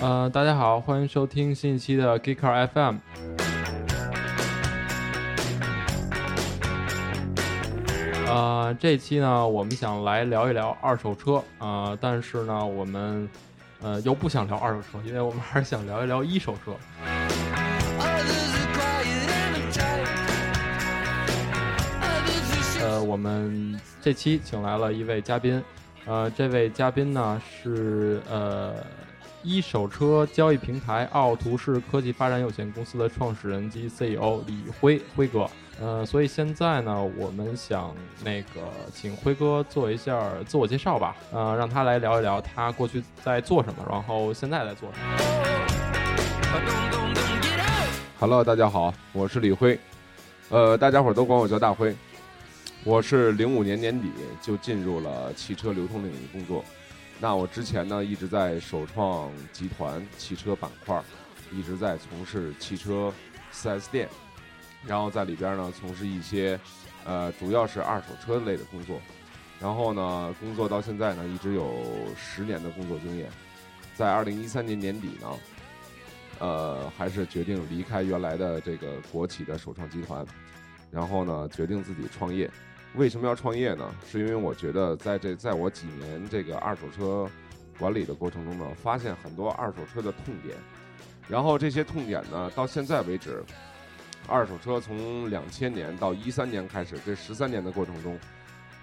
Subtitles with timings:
[0.00, 2.96] 呃，大家好，欢迎收听新一期的 Geeker FM。
[8.26, 13.28] 呃，这期呢，我们想来聊一聊二手车啊、呃但是呢，我们
[13.80, 16.72] 呃又不想聊二手车，因为我们还是想聊一聊一手车。
[23.12, 25.62] 我们这期请来了一位嘉宾，
[26.06, 28.76] 呃，这位嘉宾呢是呃
[29.42, 35.46] 一手车交易平台奥图仕科技发展有限公司的创始人及 CEO 李辉辉哥。
[35.78, 38.62] 呃，所以现在呢，我们想那个
[38.94, 45.06] 请辉哥做一下自我介绍吧，呃，让他来聊一聊他过去在做什么，然后现在在做什么。
[48.18, 49.78] Hello，大家好，我是李辉，
[50.48, 51.94] 呃，大家伙儿都管我叫大辉。
[52.84, 54.10] 我是零五年年底
[54.40, 56.64] 就进入了汽车流通领域工作。
[57.20, 61.00] 那我之前呢一直在首创集团汽车板块，
[61.52, 63.12] 一直在从事汽车
[63.52, 64.08] 4S 店，
[64.84, 66.58] 然后在里边呢从事一些
[67.04, 69.00] 呃主要是二手车类的工作。
[69.60, 71.72] 然后呢，工作到现在呢，一直有
[72.16, 73.30] 十年的工作经验。
[73.94, 75.38] 在二零一三年年底呢，
[76.40, 80.26] 呃，还是决定离开原来的这个国企的首创集团，
[80.92, 82.48] 然后呢，决定自己创业。
[82.94, 83.90] 为什么要创业呢？
[84.06, 87.26] 是因为我觉得在这在我几年这个二手车
[87.78, 90.54] 管理的过程中呢，发现很多二手车的痛点，
[91.26, 93.42] 然后这些痛点呢，到现在为止，
[94.28, 98.18] 二手车从两千年到一三年开始，这十三年的过程中，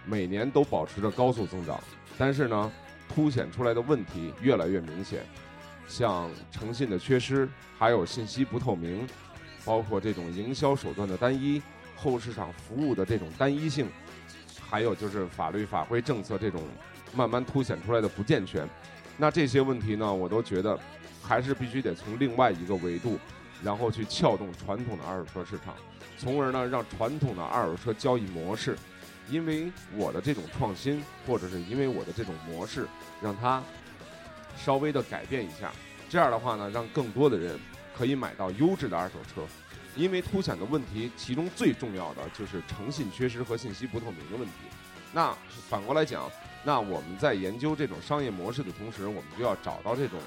[0.06, 1.80] 每年都保持着高速增长，
[2.18, 2.72] 但是呢，
[3.08, 5.22] 凸显出来的问题越来越明显。
[5.88, 9.08] 像诚信的缺失，还有信息不透明，
[9.64, 11.62] 包括这种营销手段的单一，
[12.02, 13.90] 后市场服务的这种单一性，
[14.62, 16.64] 还有就是法律法规政策这种
[17.14, 18.68] 慢慢凸显出来的不健全。
[19.18, 20.80] 那这些问题呢，我都觉得
[21.22, 23.20] 还是必须得从另外一个维度，
[23.62, 25.76] 然后去撬动传统的二手车市场，
[26.18, 28.78] 从而呢让传统的二手车交易模式，
[29.30, 32.88] 因为我的这种创新，或者是因为我的这种模式，
[33.22, 33.62] 让它
[34.56, 35.70] 稍微的改变一下。
[36.08, 37.60] 这样的话呢，让更多的人
[37.94, 39.42] 可以买到优质的二手车。
[40.00, 44.54] 因为凸显的问题，其中最重要的就是诚信缺失和信息不透明的问题。
[45.12, 45.36] 那
[45.68, 46.32] 反过来讲，
[46.64, 50.18] 那我们在研究这种商业模式的同时，我们就要找到这种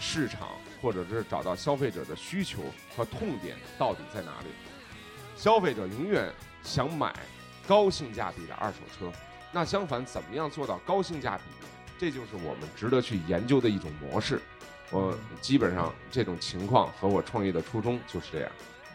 [0.00, 0.48] 市场，
[0.82, 2.64] 或者是找到消费者的需求
[2.96, 4.48] 和痛点到底在哪里。
[5.36, 6.28] 消费者永远
[6.64, 7.14] 想买
[7.68, 9.16] 高性价比的二手车，
[9.52, 11.70] 那相反，怎么样做到高性价比呢？
[11.96, 14.42] 这就是我们值得去研究的一种模式。
[14.90, 18.50] 我基本上这种情况和我创业的初衷就是这样。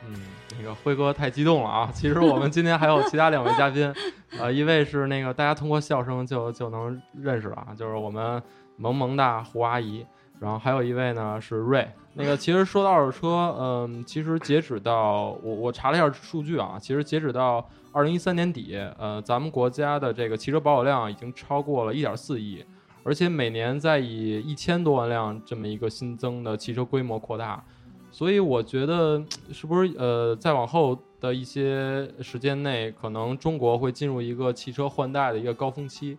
[0.08, 0.16] 嗯，
[0.58, 1.92] 那个辉哥太激动了啊！
[1.94, 3.94] 其实我们今天还有其他两位嘉宾，
[4.40, 8.42] 呃，一位是那个大家通过笑声就就能认识了啊，就是我们
[8.78, 10.06] 萌萌哒胡阿姨，
[10.40, 11.86] 然后还有一位呢是瑞。
[12.14, 13.28] 那个其实说到二手车，
[13.60, 22.64] 嗯，其实截止到我我查了一下数据啊，其实截止到二零一三年底，呃，咱们国家的这个汽车保有量已经超过了一点四亿。
[23.04, 27.64] 而且每年在以一千多万辆这么一个新增的汽车规模扩大，
[28.12, 36.18] 所以我觉得是不是呃，再往后的一些时间内，可能中国会进入一个汽车换代的一个高峰期，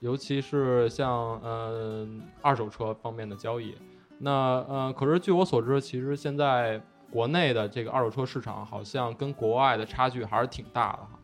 [0.00, 1.10] 尤其是像
[1.40, 2.06] 呃
[2.40, 3.74] 二手车方面的交易。
[4.18, 4.30] 那
[4.68, 11.18] 呃，可是据我所知，其实现在国内的这个二手车市场好像跟国外的差距还是挺大的哈。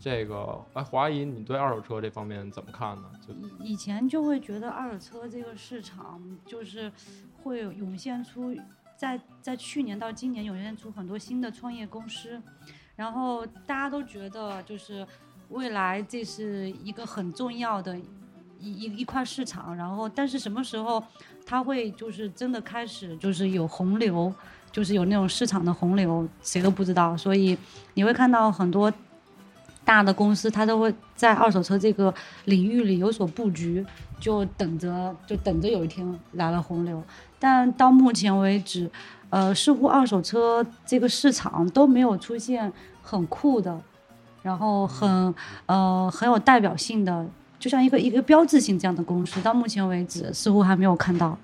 [0.00, 3.04] 这个，哎，华姨，你对二手车这方面怎么看呢？
[3.28, 6.90] 以以前就会觉得二手车这个市场就是
[7.42, 8.54] 会涌现出，
[8.96, 12.40] 在在去年到今年涌现出很多新的创业公司，
[12.96, 15.06] 然后大家都觉得就是
[15.48, 17.98] 未来这是一个很重要的
[18.58, 21.02] 一一一块市场，然后但是什么时候
[21.46, 24.32] 它会就是真的开始就是有洪流，
[24.72, 27.56] 就是有那种市场的洪流，谁都不知道，所以
[27.94, 28.92] 你会看到很多。
[29.84, 32.12] 大的公司，它都会在二手车这个
[32.46, 33.84] 领域里有所布局，
[34.18, 37.02] 就等着就等着有一天来了洪流。
[37.38, 38.90] 但到目前为止，
[39.30, 42.72] 呃，似乎二手车这个市场都没有出现
[43.02, 43.78] 很酷的，
[44.42, 45.34] 然后很
[45.66, 47.26] 呃很有代表性的，
[47.58, 51.36] 就像一个一个标志性这样的公司，到目前为止似乎还没有看到。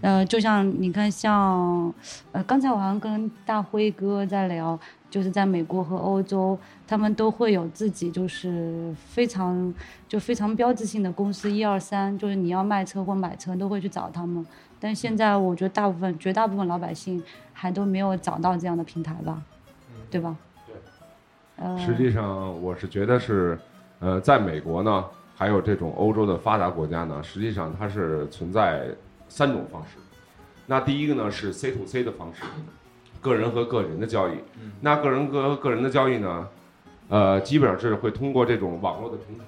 [0.00, 1.92] 呃，就像你看，像
[2.30, 4.78] 呃，刚才我好像跟大辉哥在聊，
[5.10, 9.72] 就是在美国和欧洲，他们都会有自己就是非常
[10.06, 14.44] 就非常标志性的公司，一二三，就是你要卖车或买车都会去找他们。
[14.80, 17.22] 但现在我觉得大部分绝大部分老百姓
[17.52, 19.42] 还都没有找到这样的平台吧，
[20.10, 20.36] 对吧？
[21.56, 23.58] 对，实际上，我是觉得是，
[23.98, 25.04] 呃，在美国呢，
[25.34, 28.86] 还有这种欧洲的发达国家呢，实际上它是存在
[29.28, 29.98] 三种方式。
[30.66, 32.44] 那第一个呢是 C to C 的方式，
[33.20, 34.32] 个人和个人的交易。
[34.80, 36.48] 那个人和个人的交易呢，
[37.08, 39.44] 呃，基本上是会通过这种网络的平台，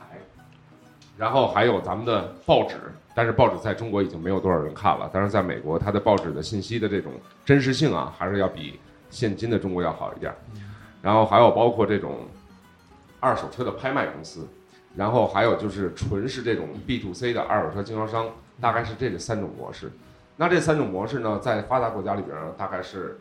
[1.17, 2.77] 然后还有咱们的报纸，
[3.15, 7.13] 但是报纸在中国已经没有多少人看了，但是在美国，它的报纸的信息的这种
[7.45, 10.35] 真实性啊，还是要比现今的中国要好一点。
[11.03, 12.27] 然后还有包括这种
[13.21, 14.47] 二手车的拍卖公司，
[14.97, 18.27] 然后还有就是纯是这种 B to C 的二手车经销商，
[18.61, 19.91] 大概是这三种模式。
[20.37, 23.19] 那这三种模式呢，在发达国家里边儿大概是，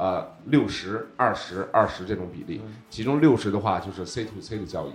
[0.00, 4.92] 呃，六十、二十、二十这种比例，其中六十的话就是 C to C 的交易，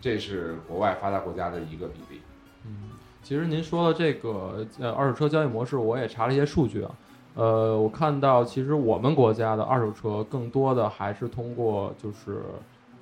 [0.00, 2.20] 这是国外发达国家的一个比例。
[2.66, 2.90] 嗯
[3.22, 6.90] 其实您说的这个呃二手车交易模式，我也查了一些数据啊。
[7.34, 12.42] 呃，我看到其实我们国家的二手车更多的还是通过就是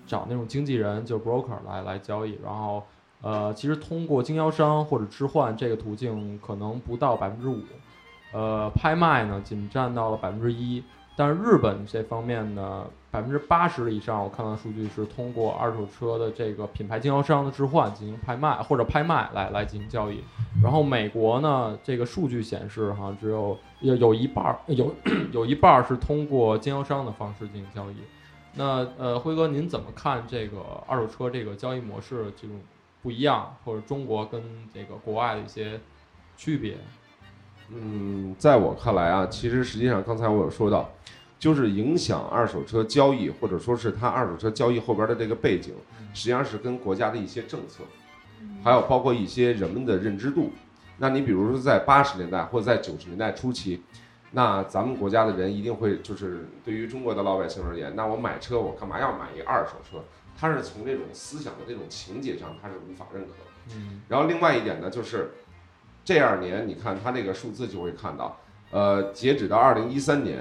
[0.06, 2.82] 找那种经纪人，就 broker 来来交易，然后
[3.22, 7.62] 呃，其实通过经销商或者置换这个途径可能不到百分之五，
[8.34, 10.82] 呃，拍卖呢仅占到了百分之一，
[11.18, 20.22] 但是日本这方面呢，百分之八十以上，我看到数据是通过二手车的这个品牌经销商的置换进行拍卖或者拍卖来来进行交易。
[20.62, 24.94] 然后美国呢，这个数据显示哈，只有有有一半儿有
[25.32, 27.96] 有一半儿是通过经销商的方式进行交易。
[28.52, 32.60] 那呃，辉哥，您怎么看这个二手车这个交易模式这种
[33.02, 34.42] 不一样，或者中国跟
[34.74, 35.80] 这个国外的一些
[36.36, 36.76] 区别？
[37.70, 40.88] 嗯，在我看来啊，其实实际上刚才我有说到，
[41.38, 45.74] 就是影响二手车交易，或者说是它二手车交易后边的这个背景，
[46.14, 47.82] 实际上是跟国家的一些政策，
[48.62, 50.50] 还有包括一些人们的认知度。
[50.98, 53.82] 那你比如说在八十年代或者在九十年代初期，
[54.30, 60.02] 那咱们国家的人一定会就是对于中国的老百姓而言，那我买车我干嘛要买一个二手车？
[60.38, 63.74] 他是从这种思想的这种情节上他是无法认可的。
[63.74, 65.32] 嗯然后另外一点呢，就是
[66.06, 68.38] 这二年，你看它这个数字就会看到，
[68.70, 70.38] 呃，截止到二零一三年，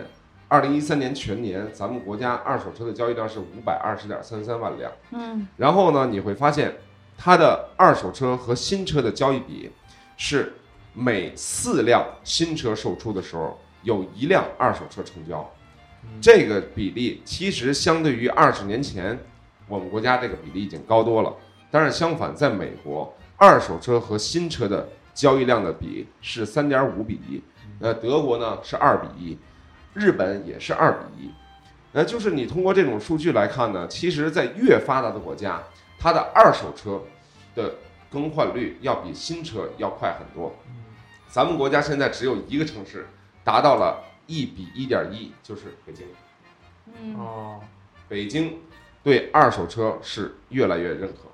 [0.47, 4.91] 二零一三年全年，咱们国家二手车的交易量是五百二十点三三万辆。
[5.09, 6.75] 嗯然后呢，你会发现
[7.17, 9.71] 它的二手车和新车的交易比
[10.17, 10.53] 是
[10.93, 15.51] 每四辆新车售出的时候有一辆二手车成交，
[16.21, 19.17] 这个比例其实相对于二十年前
[19.67, 21.33] 我们国家这个比例已经高多了。
[21.71, 27.41] 但是相反，在美国，二手车和新车的交易量的比是三点五比一，
[27.79, 29.37] 呃，德国呢是二比一，
[29.93, 31.31] 日本也是二比一。
[31.93, 35.63] 呃，就是你通过这种数据来看呢，其实，在越发达的国家，
[35.97, 37.01] 它的二手车
[37.55, 37.73] 的
[38.11, 40.53] 更换率要比新车要快很多。
[41.29, 43.07] 咱们国家现在只有一个城市
[43.45, 46.05] 达到了一比一点一，就是北京。
[46.87, 47.61] 嗯哦，
[48.09, 48.59] 北京
[49.01, 51.31] 对二手车是越来越认可，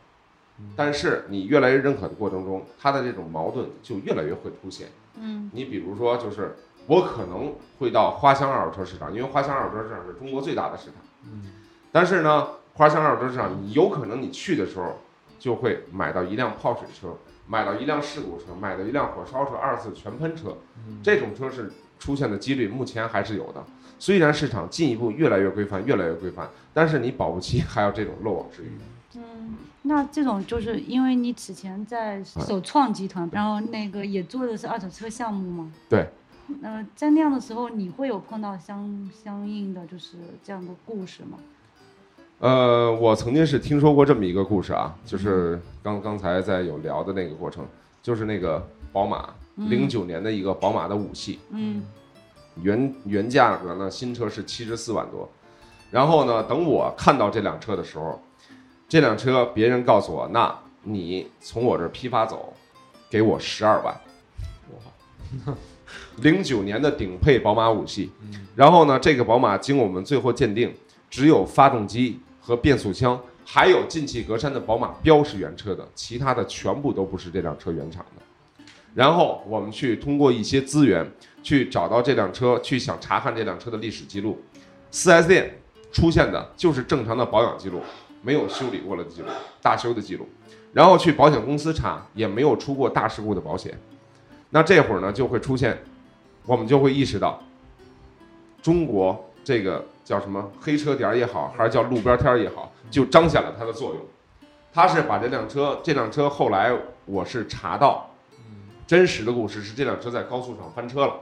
[0.75, 4.87] 但是你越来越认可的过程中，它的这种矛盾就越来越会凸显。
[5.19, 6.55] 嗯你比如说，就是
[6.87, 10.95] 我可能会到花乡二手车市场，因为花乡二手车市场是中国最大的市场。
[11.25, 11.43] 嗯
[11.91, 14.97] 但是呢，花乡二手车市场，你有可能你去的时候
[15.37, 17.17] 就会买到一辆泡水车，
[17.47, 20.57] 买到一辆事故车，买到一辆火烧车、二次全喷车，
[20.87, 21.69] 嗯这种车是
[21.99, 23.63] 出现的几率目前还是有的。
[23.99, 28.71] 虽然市场进一步越来越规范，越来越规范，但是你保不齐还有这种漏网之鱼。
[29.83, 35.71] 嗯，那这种就是因为你此前在首创集团，然后那个也做的是二手车项目嘛。
[35.89, 36.07] 对。
[36.61, 41.37] 呃，在那样的时候，你会有碰到相相应的就是这样的故事吗？
[42.39, 47.65] 呃，我曾经是听说过这么一个故事啊，就是刚刚才在有聊的那个过程，
[48.01, 51.83] 就是那个宝马零九年的一个宝马的五系，嗯
[52.61, 55.29] 原原价格呢，新车是七十四万多，
[55.89, 58.21] 然后呢，等我看到这辆车的时候，
[58.91, 62.53] 这辆车别人告诉我，那你从我这儿批发走，
[63.09, 64.01] 给我十二万。
[65.45, 65.55] 哇
[66.17, 68.11] 零九年的顶配宝马五系，
[68.53, 70.75] 然后呢，这个宝马经我们最后鉴定，
[71.09, 78.63] 只有发动机和变速箱，还有进气格栅的宝马标是原车的，其他的全部都不是这辆车原厂的。
[78.93, 81.09] 然后我们去通过一些资源
[81.41, 84.37] 去找到这辆车，去想查看这辆车的历史记录。
[84.91, 85.61] 4S 店
[85.93, 87.79] 出现的就是正常的保养记录，
[88.21, 89.27] 没有修理过的记录，
[89.61, 90.27] 大修的记录。
[90.73, 93.77] 然后去保险公司查，也没有出过大事故的保险。
[94.49, 95.77] 那这会儿呢，就会出现，
[96.45, 97.41] 我们就会意识到，
[98.61, 104.01] 中国这个叫什么黑车点儿也好，还是叫路边摊儿也好，就彰显了它的作用。
[104.73, 106.73] 他是把这辆车，这辆车后来
[107.05, 108.09] 我是查到，
[108.87, 111.15] 真实的故事是这辆车在高速上翻车了。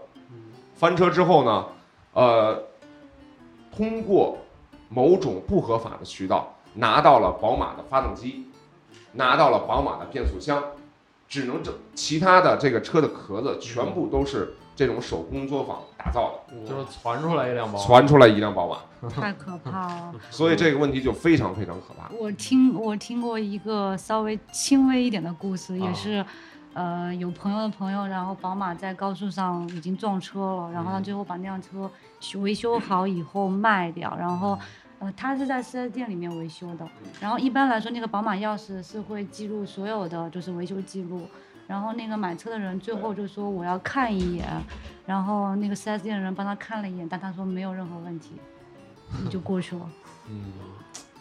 [0.75, 1.65] 翻车之后呢，
[2.13, 2.63] 呃，
[3.75, 4.37] 通过
[4.89, 8.48] 某种不合法的渠道拿到了宝马的发动机，
[9.13, 10.63] 拿到了宝马的变速箱，
[11.27, 16.55] 只能这其他的这个车的壳子全部都是这种手工作坊打造的。
[16.65, 20.13] 就是传出来一辆，宝马，传出来一辆宝马，太可怕了。
[20.31, 22.09] 所以这个问题就非常非常可怕。
[22.17, 25.77] 我听我听过一个稍微轻微一点的故事，啊。
[25.77, 26.25] 也是，
[26.74, 31.03] 呃，有朋友的朋友，然后宝马在高速上已经撞车了，然后他嗯。
[31.03, 34.57] 最后把那辆车修维修好以后卖掉，然后，
[34.99, 36.87] 呃，他是在 4S 店里面维修的，
[37.21, 41.27] 然后一般来说那个宝马钥匙是会记录所有的就是维修记录。
[41.67, 44.45] 然后那个买车的人最后就说我要看一眼，
[45.05, 48.31] 然后那个 4S 店的人帮他看了一眼，但他说没有任何问题，
[49.23, 49.89] 你就过去了。
[50.27, 50.51] 嗯，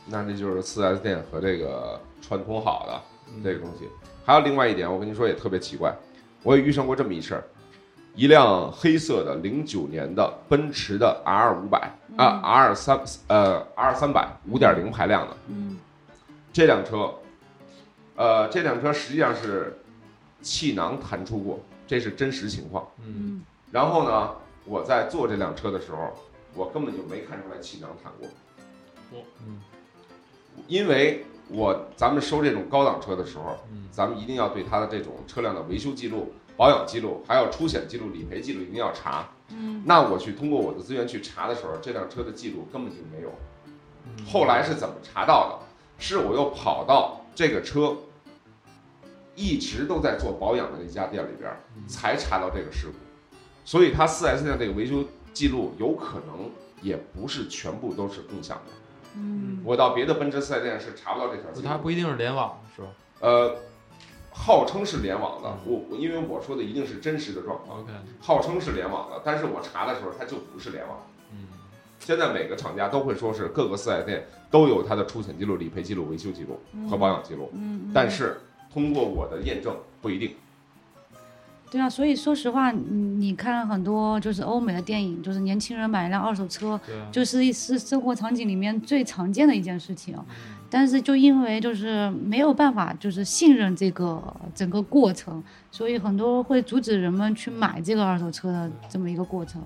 [0.06, 3.86] 那这就是 4S 店和这个串通好的嗯这个东西。
[4.24, 5.94] 还有另外一点，我跟你说也特别奇怪，
[6.42, 7.44] 我也遇上过这么一事儿，
[8.18, 15.36] 一辆黑色的零九年的奔驰的 R 五百啊 R 三呃 R 三百五点零排量的。
[15.46, 15.78] 嗯。
[16.52, 17.14] 这辆车，
[18.16, 19.78] 呃，这辆车实际上是
[20.42, 22.88] 气囊弹出过，这是真实情况。
[22.98, 23.04] 嗯。
[23.06, 23.42] 嗯。
[23.70, 24.32] 然后呢，
[24.64, 26.12] 我在坐这辆车的时候，
[26.54, 28.28] 我根本就没看出来气囊弹过。
[29.12, 29.60] 我嗯。
[30.66, 33.86] 因为我咱们收这种高档车的时候，嗯。
[33.92, 39.28] 咱们一定要对它的这种车辆的维修记录、保养记录，还有出险记录、理赔记录一定要查。
[39.50, 43.32] 嗯那我去通过我的资源去查的时候，这辆车的记录根本就没有。
[44.04, 46.04] 嗯后来是怎么查到的？
[46.04, 47.96] 是我又跑到这个车
[49.36, 52.94] 一直都在做保养的那家店里边儿，才查到这个事故。
[53.64, 56.50] 所以它 4S 店这个维修记录有可能
[56.82, 58.72] 也不是全部都是共享的。
[59.14, 61.68] 嗯我到别的奔驰 4S 店是查不到这条记录的。
[61.68, 62.88] 它不一定是联网是吧
[63.20, 63.56] 呃，
[64.38, 67.90] 号称是联网的，我我因为我说的一定是真实的状况，？OK，
[68.20, 70.96] 号称是联网的，但是我查的时候它就不是联网。
[71.32, 71.46] 嗯
[72.00, 78.40] 现在每个厂家都会说是各个四 S 店都有它的出险记录、理赔记录、维修记录和保养记录，嗯，但是
[78.72, 80.34] 通过我的验证不一定。
[81.70, 90.14] 对啊，所以说实话，你你看很多就是欧美的电影，就是年轻人买一辆二手车，啊，就是一是生活场景里面最常见的一件事情。
[90.16, 90.24] 嗯
[90.70, 94.22] 但是就因为就是没有办法就是信任这个
[94.54, 99.62] 整个过程，所以很多会阻止人们去买这个二手车的这么一个过程。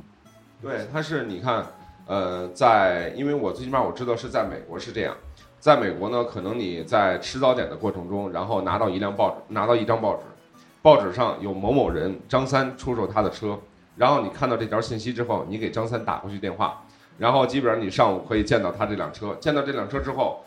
[0.61, 1.67] 对，它是你看，
[2.07, 5.13] 呃，在因为我最起码我知道是在美国是这样，
[5.59, 10.23] 在美国呢，可能你在吃早点的过程中，然后拿到一辆报纸，拿到一张报纸，
[10.83, 13.59] 报纸上有某某人张三出售他的车，
[13.97, 16.85] 然后你看到这条信息之后，你给张三打过去电话，
[17.19, 20.45] 然后基本上你上午可以见到他这辆车，见到这辆车之后。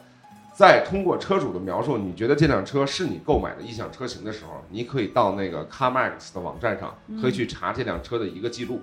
[0.55, 8.79] 再通过车主的描述，你觉得这辆车是你购买的意向车型的时候，你可以到那个 CarMax 的网站上，可以去查这辆车的一个记录。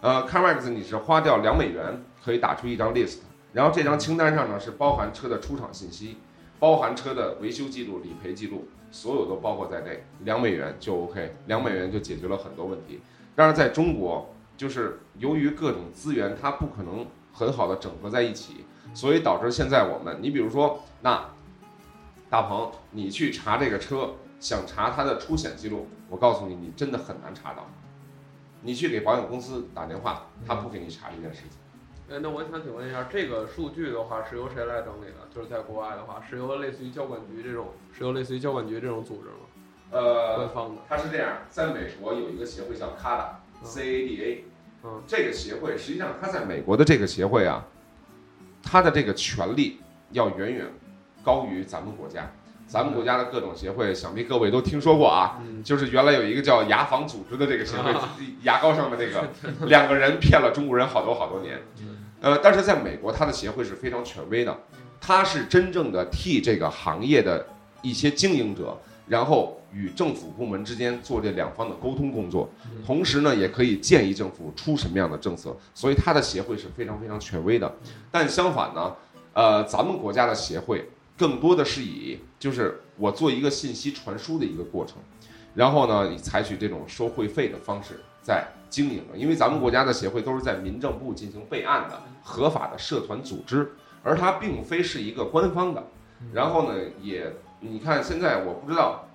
[0.00, 3.16] 呃，CarMax 你是花掉两美元可以打出一张 list，
[3.52, 6.18] 然后这张清单上呢是包含车的出厂信息，
[6.60, 13.00] 包含车的维修记录、理赔记录，所有都包括在内，两美元就 OK，两美元就解决了很多问题。
[13.34, 21.30] 但是，在中国，就是由于各种资源它不可能很好的整合在一起，所以导致现在我们，你比如说，那
[22.28, 27.66] 大鹏，你去查这个车，想查它的出险记录，我告诉你，你真的很难查到。
[28.62, 31.50] 你去给保险公司打电话，他不给你查这件事情。
[32.14, 35.26] 哎，那我想请问一下，这个数据的话是由谁来整理的？
[35.34, 39.46] 就是在国外的话，是由类似于交管局这种，是由类似于交管局这种组织吗？
[39.92, 40.82] 呃官呃，方的。
[40.88, 44.44] 它是这样，在美国有一个协会叫 CADA，C A D A，
[44.84, 47.66] 嗯，这个协会实际上它在美国的这个协会啊，
[48.62, 49.80] 它的这个权力
[50.12, 50.66] 要远远
[51.22, 52.30] 高于咱们国家。
[52.66, 55.40] 咱们国家的各种协会，想必各位都听说过啊。
[55.44, 57.92] 嗯，就是原来有一个叫牙防组织的这个协会，
[58.44, 61.60] 牙膏上的那个两个人骗了中国人好多好多年。
[62.20, 64.56] 呃，但是在美国，他的协会是非常权威的，
[65.00, 67.44] 他是真正的替这个行业的
[67.82, 68.78] 一些经营者，
[69.10, 72.48] 然后与政府部门之间做这两方的沟通工作，
[72.86, 77.74] 同时呢，也可以建议政府出什么样的政策，所以它的协会是非常非常权威的。
[78.08, 78.94] 但相反呢，
[79.32, 80.88] 呃，咱们国家的协会
[81.18, 84.98] 更多的是以就是我做一个信息传输的一个过程，
[85.56, 93.72] 然后呢，以采取这种收会费的方式在经营的，因为咱们国家的协会都是在民政部进行备案的合法的社团组织，
[94.04, 95.84] 而它并非是一个官方的。
[96.32, 99.08] 然后呢，也你看现在我不知道，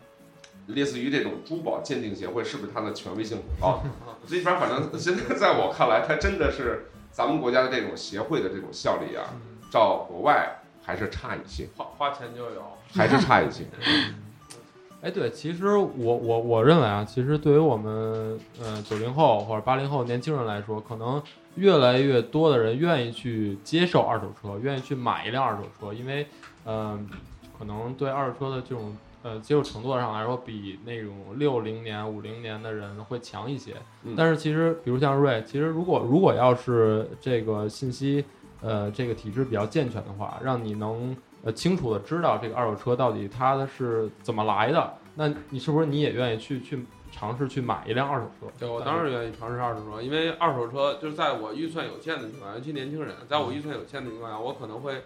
[0.68, 3.82] 类似于这种珠宝鉴定协会是不是它的权威性很高？
[4.28, 9.24] 这边反正现在在我看来，它真的是咱们国家的这种协会的这种效力啊，
[9.72, 12.64] 照国外还是差一些，花花钱就有。
[12.94, 13.66] 还是差一些。
[15.02, 21.22] 哎，对，其实我我我认为啊，其实对于我们嗯九零后或者八零后年轻人来说，可能
[21.56, 26.26] 越来越多的人愿意去接受二手车，愿意去买一辆二手车，因为
[26.66, 27.08] 嗯、
[27.58, 33.74] 可能对二手车的这种呃接受程度上来说，比那种六零年、五零年的人会强一些。
[34.04, 38.24] 嗯但是其实，比如像瑞，其实如果如果要是这个信息
[38.62, 48.48] 呃这个体制比较健全的话，让你能呃清楚的知道这个二手车到底它的是怎么来的，那你是不是你也愿意去去尝试去买一辆二手车？
[48.60, 55.04] 对，我当然愿意尝试二手车，因为二手车就是在我预算有限的情况下，尤其年轻人，在我预算有限的情况下，我可能会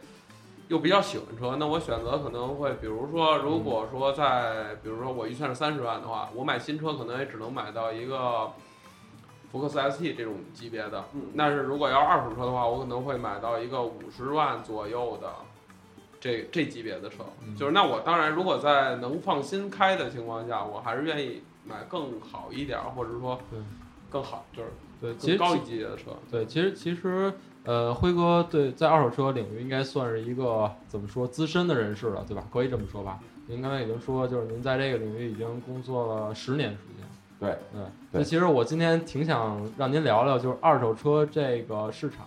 [0.69, 8.51] 又比较喜欢车，那我选择可能会，比如说，如果说在，比如说我预算是三十万的话，我买新车可能也只能买到一个
[9.51, 15.29] 福克斯 ST 这种级别的，嗯但是如果要是二手车的话，我可能会买到一个五十万左右的。
[16.21, 23.39] 这这级别的车，嗯就是那我当然，如果在能放心开的情况下，我还是愿意买更好一点儿，或者说
[24.09, 26.11] 更好，就是对，更高一级别的车。
[26.29, 27.33] 对，其实其实，
[27.69, 32.43] 呃，辉哥对在二手车领域应该算是一个怎么说资深的人士了，对吧？
[32.51, 33.19] 可以这么说吧？
[33.45, 37.07] 您刚才已经说，就是您在这个领域已经工作了十年时间。
[37.39, 42.25] 对对，那其实我今天挺想让您聊聊，就是二手车这个市场，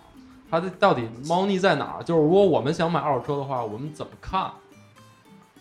[0.49, 2.03] 它的到底猫腻在哪儿？
[2.03, 4.49] 就是如果我们想买二手车的话，我们怎么看？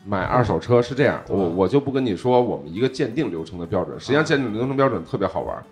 [0.07, 5.65] 买二手车是这样，我我就不跟你说我们一个鉴定流程的标准，实际上鉴定流程标准特别好玩儿，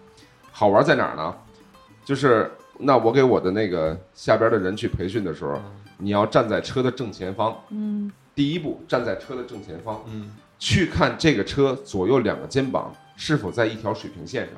[0.50, 1.33] 好玩在哪儿呢？
[2.05, 2.50] 就是
[2.81, 5.61] 那我给我的那个下边的人去培训的时候，
[5.99, 8.11] 你要站在车的正前方，嗯。
[8.35, 10.31] 第一步站在车的正前方，嗯。
[10.59, 14.49] 去看这个车左右两个肩膀是否在一条水平线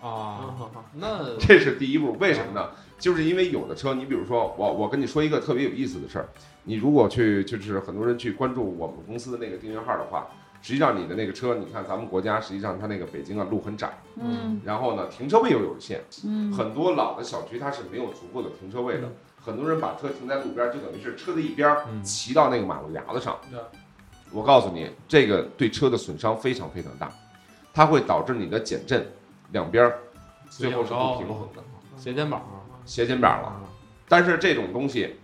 [0.00, 0.54] 上，啊，
[0.94, 2.12] 那 这是第一步。
[2.20, 2.70] 为什么呢？
[2.98, 6.28] 就是因为有的车，你比如说我我跟你说一个特别有意思的事儿，
[6.64, 10.28] 你如果去就是很多人去关注我们公司的那个订阅号的话，
[10.66, 14.60] 实际上你的那个车，你看咱们国家实际上它那个北京啊路很窄，嗯。
[14.64, 16.52] 然后呢停车位又有限，嗯。
[16.52, 19.08] 很多老的小区它是没有足够的停车位的，
[19.40, 22.02] 很多人把车停在路边儿，就等于是车的一边儿嗯。
[22.02, 23.38] 骑到那个马路牙子上。
[23.48, 23.60] 对，
[24.32, 27.12] 我告诉你，这个对车的损伤非常非常大，
[27.72, 29.06] 它会导致你的减震
[29.52, 29.98] 两边儿
[30.50, 31.62] 最后是不平衡的，
[31.96, 32.42] 斜肩膀。
[32.84, 33.46] 斜肩膀了。
[33.46, 33.62] 啊，
[34.08, 35.14] 但是这种东西，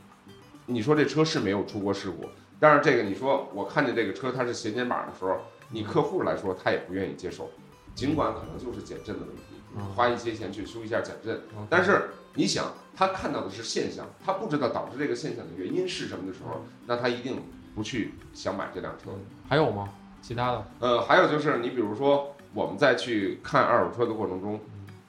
[0.66, 2.28] 你说这车是没有出过事故，
[2.62, 7.51] 但是这个你说我看见这个车它是斜肩膀的时候，你客户来说他也不愿意接受，
[7.92, 9.42] 尽管可能就是减震的问题，
[9.77, 17.42] 嗯花一些钱去修一下减震，但是你想他看到的是现象，他不知道导致这个现象的原因是什么的时候，那他一定
[17.75, 19.11] 不去想买这辆车。
[19.48, 19.88] 还有吗？
[20.22, 20.64] 其他的？
[20.79, 24.61] 呃，还有就是你比如说我们在去看二手车的过程中，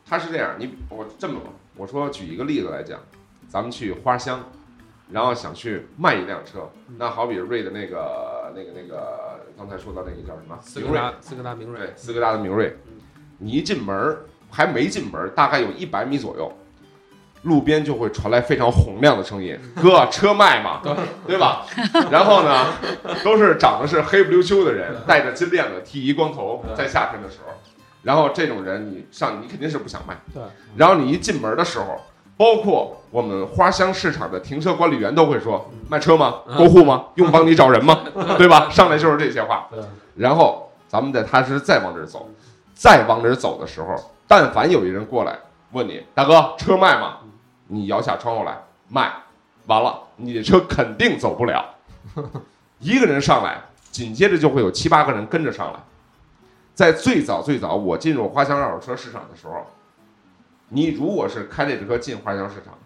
[0.03, 2.99] 他是这样，你我这么吧，我说举一个例子来讲，
[3.47, 4.43] 咱们去花乡，
[5.11, 12.77] 然后想去卖一辆车，那好比瑞的那个那个那个刚才说到那个叫什么，斯柯达斯柯达明锐，对，斯柯达的明锐。
[12.87, 12.93] 嗯，
[13.37, 16.51] 你一进门儿还没进门儿，大概有一百米左右。
[17.43, 20.79] 路边就会传来非常洪亮的声音：“哥，车卖吗？
[20.81, 20.95] 对。
[21.27, 21.65] 对吧？”
[22.09, 22.67] 然后呢，
[23.21, 27.51] 都是长得是黑不溜秋的人，戴着金链子，剃一光头，在夏天的时候，
[28.01, 30.17] 然后这种人你上你肯定是不想卖。
[30.33, 30.41] 对，
[30.77, 31.99] 然后你一进门的时候，
[32.35, 36.35] 包括我们花乡市场的停车管理员都会说：“卖车吗？
[36.57, 37.05] 过户吗？
[37.15, 37.99] 用帮你找人吗？
[38.37, 39.67] 对吧？”上来就是这些话。
[40.15, 42.27] 然后咱们再踏实再往这儿走，
[42.73, 43.95] 再往这儿走的时候，
[44.27, 45.37] 但凡有一人过来
[45.71, 47.17] 问你：“大哥，车卖吗？”
[47.67, 48.55] 你摇下窗户来，
[48.89, 49.11] 卖，
[49.67, 51.63] 完了，你的车肯定走不了。
[52.79, 55.79] 一个人上来，紧接着就会有七八个人跟着上来。
[56.75, 59.65] 在最早最早我进入花乡二手车市场的时候，
[60.73, 62.77] 你如果是开这车进花乡市场，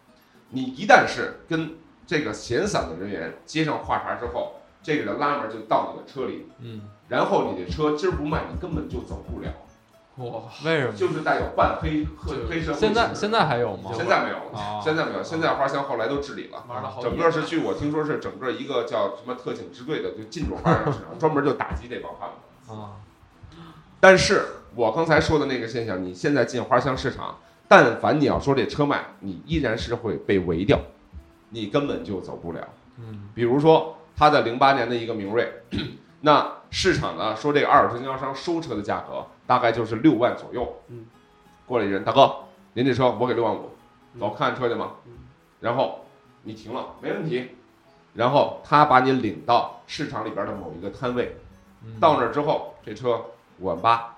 [0.49, 9.49] 你一旦是跟这个闲散的人员接上话茬之后，这个人拉门就到你的车里，嗯，然后你的车今儿不卖，你根本就走不了，
[10.17, 10.93] 哇，为什么？
[10.93, 13.91] 就是带有半黑黑黑社会现在现在还有吗？
[13.93, 16.65] 现在没有了，啊，现在没有，现在花乡后来都治理了。
[17.01, 22.29] 整个是据我听说是整个一个叫什么特警支队的就进驻花乡市场， 专门就打击这帮贩
[22.65, 22.73] 子。
[22.73, 22.99] 啊，
[23.99, 24.45] 但是
[24.75, 27.37] 我刚才说的那个现象，你现在进花乡市场，
[27.67, 30.79] 但凡你要说这车卖，你依然是会被围掉，
[31.49, 32.67] 你根本就走不了。
[32.99, 35.61] 嗯比如说他的零八年的一个明锐，
[36.21, 40.81] 那市场呢说这个二手车经销商收车的价格大概就是六万左右。
[40.87, 41.05] 嗯，
[41.65, 42.35] 过来一人，大哥，
[42.73, 43.71] 您这车我给六万五，
[44.13, 45.13] 嗯走看看车去吗嗯？
[45.59, 46.05] 然后
[46.43, 47.49] 你停了，没问题。
[48.13, 51.35] 然后他把你领到市场里边的某一个摊位，
[51.83, 53.21] 嗯，到那儿之后，这车
[53.59, 54.15] 五万八，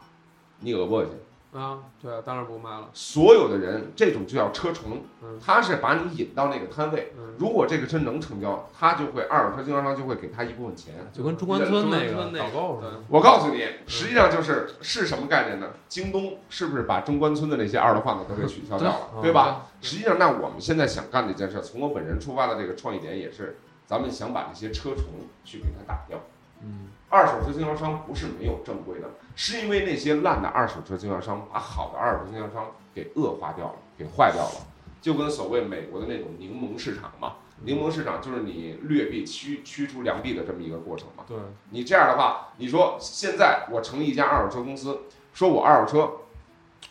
[0.60, 1.12] 你讹不讹去？
[1.52, 7.12] 啊，对啊，当然不卖了，所有的人，这种就叫车虫嗯，他是把你引到那个摊位。
[7.18, 10.94] 嗯，如果这个车能成交，他就会二手车经销商就会给他一部分钱。
[11.12, 13.02] 就跟中关村那个导购似的。
[13.10, 15.72] 我告诉你，实际上就是是什么概念呢？
[15.88, 19.66] 京东是不是把中关村的那些二手贩子都给取消掉了，对对吧？
[19.82, 23.58] 实际上，那我们现在想干的一件事，从我本人出发的这个创意点也是
[23.88, 25.06] 咱们想把这些车虫
[25.44, 26.20] 去给它打掉。
[26.62, 26.88] 嗯。
[27.12, 34.68] 二手车经销商不是没有正规的，是因为那些烂的二手车经销商把好的二手车经销商给恶化掉了，给坏掉了，
[35.02, 41.24] 就跟所谓美国的那种柠檬市场嘛，柠檬市场就是你劣币驱驱逐良币的这么一个过程嘛。
[41.28, 41.36] 对，
[41.72, 45.00] 你这样的话，你说现在我成立一家二手车公司，
[45.34, 46.12] 说我二手车，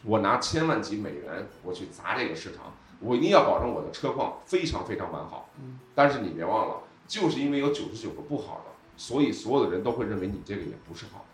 [0.02, 5.48] 我拿千万级美元我去砸这个市场，我一定要保证我的车况非常非常完好。
[5.60, 5.78] 嗯。
[5.94, 6.74] 但是你别忘了，
[7.06, 11.24] 就是因为有九十九个不好的，所以所有的人都会认为你这个也不是好的。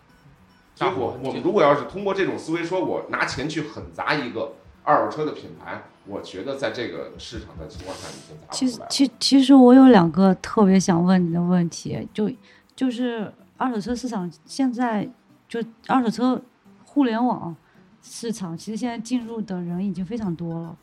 [0.75, 8.89] 所以我我们如果要是通过这种思维，说我拿钱去狠砸一个二手车的品牌，我觉得在这个市场的情况下已经砸其实不出来了。
[8.91, 12.29] 其其实我有两个特别想问你的问题，就
[12.75, 15.09] 就是二手车市场现在
[15.47, 16.41] 就二手车
[16.83, 17.55] 互联网
[18.03, 20.77] 市场，其实现在进入的人已经非常多了。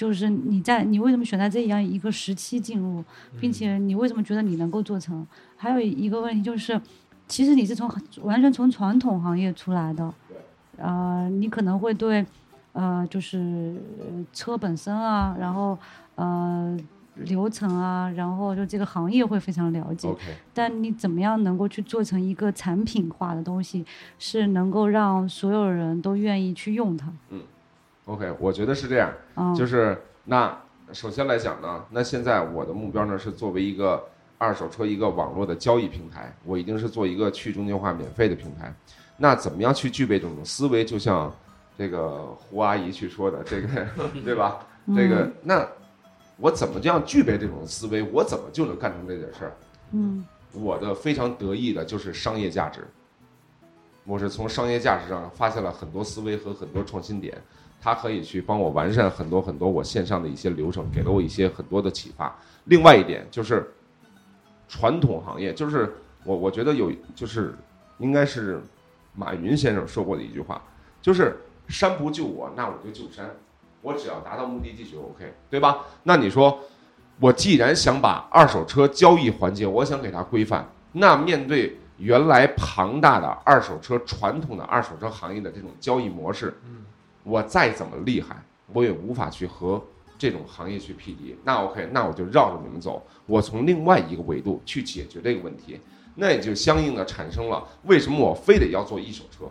[0.00, 3.04] 就是你在你为什么选在这样一个时期进入，
[3.38, 5.26] 并且你为什么觉得你能够做成？
[5.58, 6.80] 还有一个问题就是，
[7.28, 7.86] 其实你是从
[8.22, 10.10] 完全从传统行业出来的，
[10.78, 12.24] 呃，你可能会对，
[12.72, 15.76] 呃，就是呃车本身啊，然后
[16.14, 16.74] 呃
[17.16, 20.08] 流程啊，然后就这个行业会非常了解。
[20.54, 23.84] 但你怎么样能够去做成一个产品化的东西，
[24.18, 27.12] 是能够让所有人都愿意去用它？
[28.10, 29.12] OK，我觉得是这样。
[29.36, 30.56] 嗯，就是那
[30.92, 34.02] 首先来讲呢，那现在我的目标呢是作为一个
[34.36, 38.74] 二手车一个网络的交易平台，我一定是做一个去中心化免费的平台。
[39.16, 40.84] 那怎么样去具备这种思维？
[40.84, 41.32] 就像
[41.78, 43.86] 这个胡阿姨去说的，这个
[44.24, 44.66] 对吧？
[44.96, 45.64] 这个那
[46.36, 48.02] 我怎么这样具备这种思维？
[48.02, 49.52] 我怎么就能干成这件事儿？
[49.92, 52.84] 嗯我的非常得意的就是商业价值。
[54.04, 57.40] 我是从商业价值上发现了很多思维和很多创新点，
[57.80, 62.36] 它可以去帮我完善很多很多我线上的一些流程，给了我一些很多的启发。
[62.64, 63.72] 另外一点就是，
[64.68, 67.54] 传统行业，就是我我觉得有就是
[67.98, 68.60] 应该是
[69.14, 70.62] 马云先生说过的一句话，
[71.00, 71.36] 就是
[71.68, 73.30] 山不救我，那我就救山，
[73.80, 75.86] 我只要达到目的地就 OK，对吧？
[76.02, 76.60] 那你说，
[77.18, 86.54] 我既然想把二手车交易环节，我想给它规范，那面对原来庞大的二手车传统的二手车行业的这种交易模式，
[87.22, 89.82] 我再怎么厉害，我也无法去和
[90.18, 91.36] 这种行业去匹敌。
[91.44, 95.80] 那 OK，那我就绕着你们走，我从另外一个维度去解决这个问题，
[96.14, 99.44] 那也就相应的产生了为什么我非得要做一手车，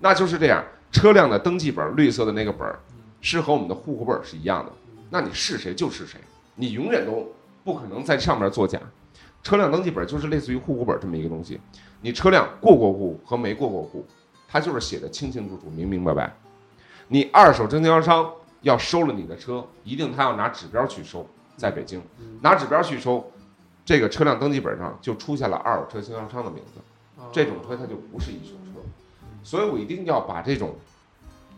[0.00, 2.78] 那就是这样，车辆的登记本绿色的那个本儿
[3.20, 4.72] 是和我们的户口本是一样的，
[5.10, 6.20] 那你是谁就是谁，
[6.54, 7.32] 你永远都
[7.64, 8.80] 不可能在上面作假。
[9.42, 11.60] 车辆登记本就是类似于户口本这么一个东西，
[12.00, 14.04] 你车辆过过户和没过过户，
[14.48, 16.36] 它就是写的清清楚楚、明明白白。
[17.08, 18.30] 你二手经销商
[18.62, 22.02] 要收了你的车，一定他要拿指标去收，在北京。
[22.40, 23.32] 拿指标去收，
[23.84, 26.80] 这个车辆登记本上就出现了二手车经销商的名字，
[27.32, 28.80] 这种车它就不是一手车，
[29.42, 30.74] 所以我一定要把这种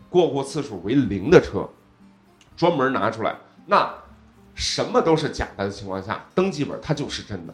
[0.09, 1.67] 过户次数为零的车
[2.55, 3.35] 专门拿出来。
[3.65, 3.91] 那
[4.55, 7.53] 什么都是假的的情况下，登记本它就是真的，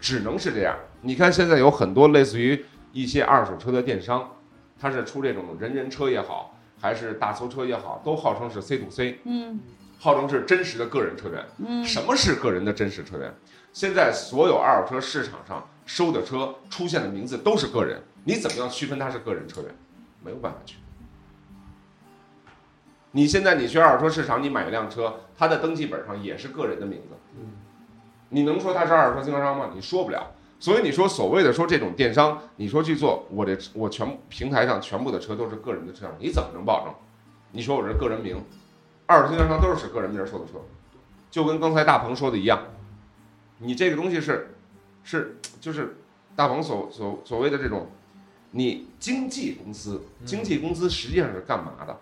[0.00, 0.76] 只能是这样。
[1.02, 4.30] 你看现在有很多类似于一些二手车的电商，
[4.78, 9.60] 它是出这种人人车也好，还是大搜车也好，都号称是 C to C，嗯
[9.98, 11.44] 号称是真实的个人车源。
[11.58, 13.34] 嗯什么是个人的真实车源？
[13.72, 19.74] 现在所有二手车市场上收的车出现的名字都是个人，你怎么样区分它是个人车源？
[20.22, 20.82] 没有办法区分。
[23.12, 27.14] 你现在你去二手车市场，你买一辆车，它的登记本上也是个人的名字，
[28.28, 29.70] 你能说它是二手车经销商吗？
[29.74, 30.32] 你说不了。
[30.58, 36.94] 所以你说所谓的说这种电商，你说去做，我这我全平台上全部的车都是个人的车，你怎么能保证？
[37.52, 38.42] 你说我这个人名，
[39.06, 40.54] 二手经销商都是使个人名儿收的车，
[41.30, 42.60] 就跟刚才大鹏说的一样，
[43.58, 44.54] 你这个东西是
[45.04, 45.98] 是就是
[46.34, 47.88] 大鹏所所所谓的这种，
[48.50, 51.98] 你经纪公司，经纪公司实际上是干嘛的？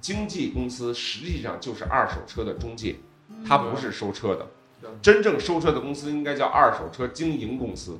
[0.00, 2.96] 经纪公司实际上就是二手车的中介，
[3.44, 4.46] 它不是收车的对。
[5.02, 7.98] 真正收车的公司应该叫二手车经营公司，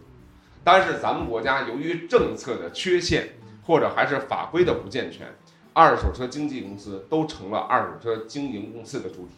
[0.62, 3.34] 但是咱们国家由于政策的缺陷，
[3.64, 5.26] 或者还是法规的不健全，
[5.72, 9.34] 二手车经纪公司都成了二手车经营公司的主体。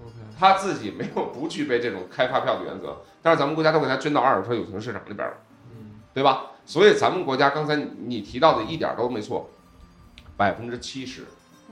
[0.00, 5.34] OK，他自己没有不具备这种开发票的原则，但是咱们国家都给他捐到二手车有形市场里边了，
[5.72, 6.52] 嗯对吧？
[6.64, 9.50] 所以咱们国家刚才你你提到的一点都没错，
[10.36, 11.24] 百分之七十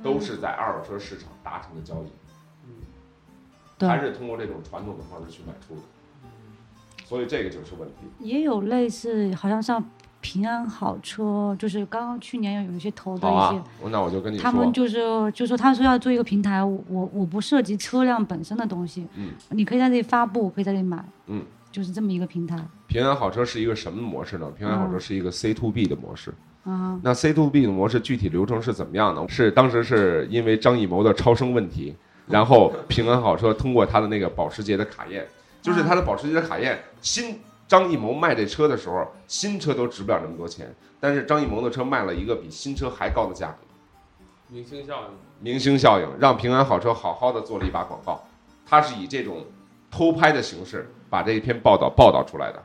[0.03, 2.73] 都是在二手车市场达成的交易，对
[3.81, 5.81] 还是通过这种传统的方式去卖出的，
[7.05, 7.95] 所以这个就是问题。
[8.21, 9.85] 也有类似，好像像
[10.21, 14.99] 平安好车，就是刚刚去年有一些投的一些，啊，那我就跟你说，他们就是
[15.33, 22.59] 就说他说要做一个平台，我我不涉及车辆本身的东西，嗯，你可以在这里发布，可以在这里买，嗯，就是这么一个平台。
[22.87, 24.51] 平安好车是一个什么模式呢？
[24.57, 26.33] 平安好车是一个 C to B 的模式。
[26.65, 29.29] 啊，那 C to B 的模式具体流程是怎么样的？
[29.29, 31.95] 是当时是因为张艺谋的超生问题，
[32.27, 35.27] 然后平安好车通过他的那个保时捷的卡宴，
[35.63, 43.59] 就是他的保时捷的卡宴，新张艺谋卖这车的时候，新车都值不了那么多钱，但是张艺谋的车卖了一个比新车还高的价格，
[44.49, 45.09] 明星效应，
[45.41, 48.25] 明星效应让平安好车好好的做了一把广告，
[48.65, 49.45] 他是以这种
[49.91, 52.63] 偷拍的形式把这一篇报道报道出来的。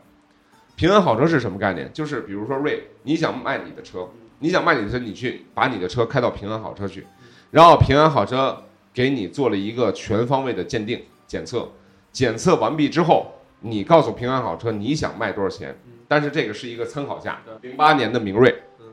[0.75, 1.91] 平安好车是什么概念？
[1.93, 4.07] 就是比如说瑞，你想卖你的车，
[4.39, 7.05] 你想卖你的车，你去把你的车开到平安好车去，
[7.51, 11.67] 然后平安好车给你做了一个全方位的鉴定检测，
[12.11, 15.75] 检测完毕之后，你告诉平安好车你想卖多少钱，
[16.07, 17.39] 但是这个是一个参考价。
[17.61, 18.87] 零八年的明锐嗯，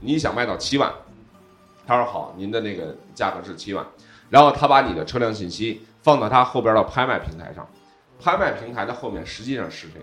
[0.00, 0.92] 你想卖到七万，
[1.86, 3.86] 他说好，您的那个价格是七万，
[4.30, 7.68] 然后他把你的车辆信息放到他后边的拍卖平台上，
[8.20, 10.00] 拍卖平台的后面实际上是谁？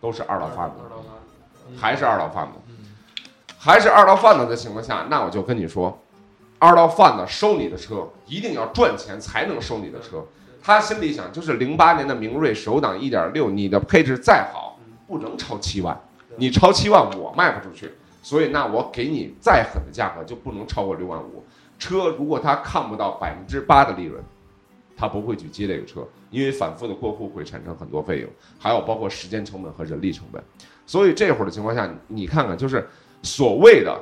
[0.00, 0.76] 都是二道贩子。
[1.76, 2.74] 还是二道贩子嗯，
[3.56, 5.96] 还是二道贩子的情况下，那我就跟你说，
[6.62, 10.24] 二道贩子收你的车一定要赚钱才能收你的车。
[10.62, 16.00] 他心里想，就是零八年的明锐手挡一点六，你的配置再好，不能超七万，
[16.36, 17.90] 你超七万我卖不出去，
[18.22, 21.42] 所以那我给你再狠的价格就不能超过六万五。
[21.80, 24.22] 车如果他看不到百分之八的利润，
[24.96, 30.40] 他不会去接这个车，因为反复的过户会产生很多费用，还有包括时间成本和人力成本。
[30.86, 32.88] 所以这会儿的情况下，你看看，就是
[33.24, 34.00] 所谓的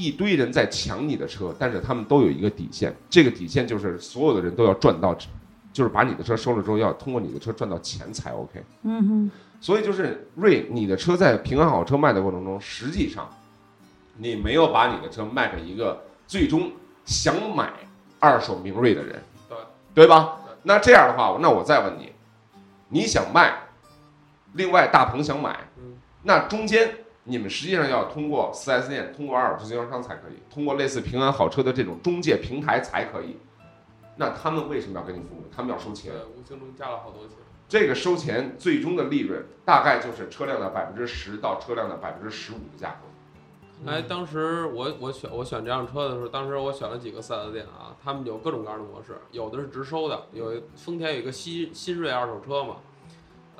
[0.00, 5.14] 一堆人在抢你的车，但是他们都有一个底线，这个底线就是所有的人都要赚到，
[5.72, 8.62] 就是把你的车收了之后，要通过你的车赚到钱才 OK。
[8.82, 13.28] 嗯哼，所以就是瑞，你的车在平安好车卖的过程中，实际上
[14.16, 16.72] 你没有把你的车卖给一个最终
[17.04, 17.72] 想买
[18.18, 19.58] 二手明锐的人，对
[19.94, 20.36] 对吧？
[20.62, 22.12] 那这样的话，那我再问你，
[22.88, 23.54] 你想卖，
[24.54, 26.92] 另外大鹏想买，嗯那中间
[27.24, 33.36] 你们实际上要通过 4S 店、通过二手车经销商才可以，通过类似平安好车的这种中介平台才可以。
[34.16, 35.44] 那他们为什么要给你服务？
[35.54, 36.22] 他们要收钱对，。
[36.24, 37.36] 无形中加了好多钱。
[37.68, 43.90] 这个收钱最终的利润大概就是车辆的百分之十到车辆的百分之十五的价格。
[43.90, 52.76] 哎，当时我我选我选这辆车的时候，当时我选了几个 4S 店啊，他们有各种各样的模式，有的是直收的，有丰田有一个新新锐二手车嘛，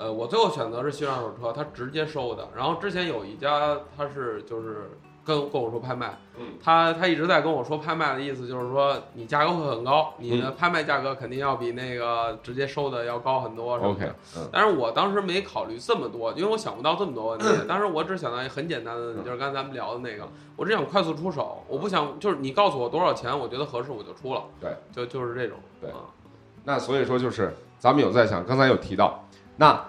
[0.01, 2.49] 呃，我最后选择是新锐二手车，他直接收的。
[2.57, 14.07] 然后之前有一家他是就是跟跟我说拍卖，嗯，他他一直在跟我说拍卖的意思就是说你价格会很高，你的拍卖价格肯定要比那个直接收的要高很多什么的。
[14.07, 17.47] OK，嗯，但是我当时没考虑这么多，因为我想不到这么多问题。
[17.69, 24.45] 当时我只想到一个很简单的就是刚才咱们聊的那个，我只想快速出手，我不想就是你告诉我多少钱，我觉得合适我就出了。
[24.59, 25.59] 对，就就是这种。
[25.79, 25.97] 对啊
[26.65, 29.25] 那所以说就是咱们有在想，刚才有提到，
[29.61, 29.85] 那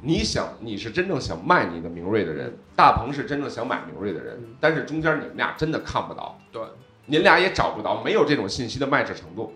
[0.00, 6.62] 你想你是真正想卖你的明锐的人，大鹏是真正想买明锐的人嗯，但是中间你们俩真的看不到，对，
[7.06, 9.52] 您俩也找不到，没有这种信息的卖制程度。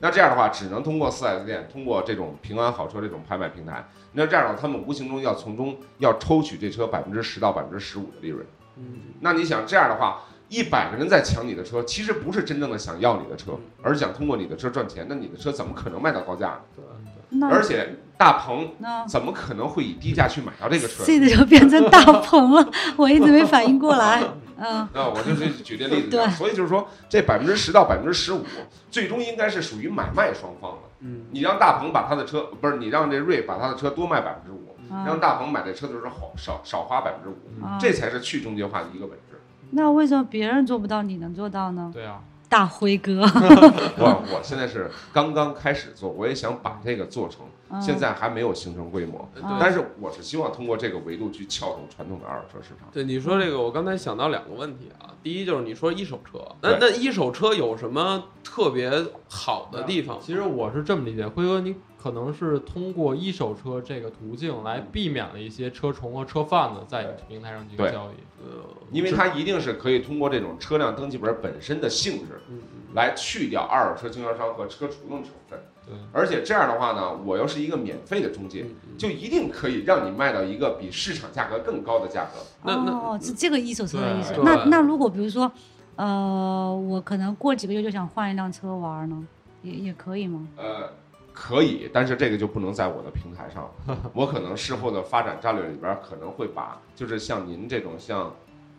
[0.00, 3.88] 那这样的话，只能通过 4S 店，通过这种平安好车这种拍卖平台。
[4.12, 8.44] 那这样的话，他们无形中要从中要抽取这车百分之十到百分之十五的利润。
[8.76, 8.84] 嗯，
[9.20, 15.06] 那你想这样的话，一百个人在抢你的车，其实不是真正的想要你的车，而是想通过你的车赚钱。
[15.08, 16.60] 那你的车怎么可能卖到高价呢？
[16.76, 16.92] 对对。
[17.14, 18.70] 那而且大鹏
[19.08, 21.04] 怎么可能会以低价去买到这个车？
[21.04, 24.22] 这个就变成大鹏了，我一直没反应过来。
[24.64, 28.44] 嗯，那我就是举这例子对，所以就是说，这百分之十到百分之十五，
[28.92, 30.78] 最终应该是属于买卖双方的。
[31.00, 39.40] 嗯，你让大鹏把他的车，不是你让这瑞把他的车多卖百分之五，啊让大鹏买这车的时候好少少花百分之五，啊这才是去中介化的一个本质。
[39.70, 41.90] 那为什么别人做不到，你能做到呢？
[41.92, 42.20] 对啊，
[42.52, 43.22] 大辉哥，
[43.96, 47.38] 我我现在是刚刚开始做，我也想把这个做成，
[47.80, 52.88] 现在还没有形成规模，但是我是希望通过这个维度去撬动传统的二手车市场。
[52.92, 55.08] 对你说这个，我刚才想到两个问题啊。
[55.22, 58.90] 第一就是你说一手车，那那一手车有什么特别
[59.28, 60.18] 好的地方？
[60.20, 68.44] 其实我是这么理解，辉哥，你可能是通过一手车这个途径来避免了一些车虫和车贩子在你平台上进行交易。
[68.44, 72.60] 呃，因为它一定是可以通过这种车辆登记本本身的性质嗯
[72.94, 78.66] 来去掉二手车经销商和车主的成分，对，而且这样的话呢，我又是一个免费的中介，
[78.96, 82.40] 就一定可以让你卖到一个比市场价格更高的价格。
[82.62, 84.34] 那那哦，是这个一手车的意思。
[84.44, 85.50] 那那如果比如说，
[85.96, 89.26] 呃，我可能过几个月就想换一辆车玩呢，
[89.62, 90.46] 也也可以吗？
[90.56, 90.88] 呃，
[91.32, 93.70] 可以，但是这个就不能在我的平台上。
[94.12, 98.32] 我可能事后的发展战略里边可能会把，就是像您这种像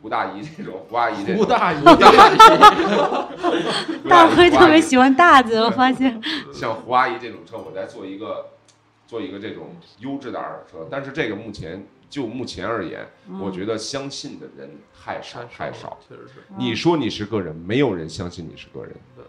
[0.03, 1.85] 胡大姨这种胡阿姨这种胡大姨，胡
[4.09, 6.21] 大姨辉特别喜欢大字，我发现。
[6.53, 8.49] 像胡阿姨这种车，我在做一个
[9.07, 10.85] 做一个这种优质的二手车。
[10.91, 13.07] 但是这个目前就目前而言，
[13.39, 16.43] 我觉得相信的人太少太少。，确实是。
[16.57, 18.93] 你说你是个人，没有人相信你是个人。
[19.15, 19.23] 对，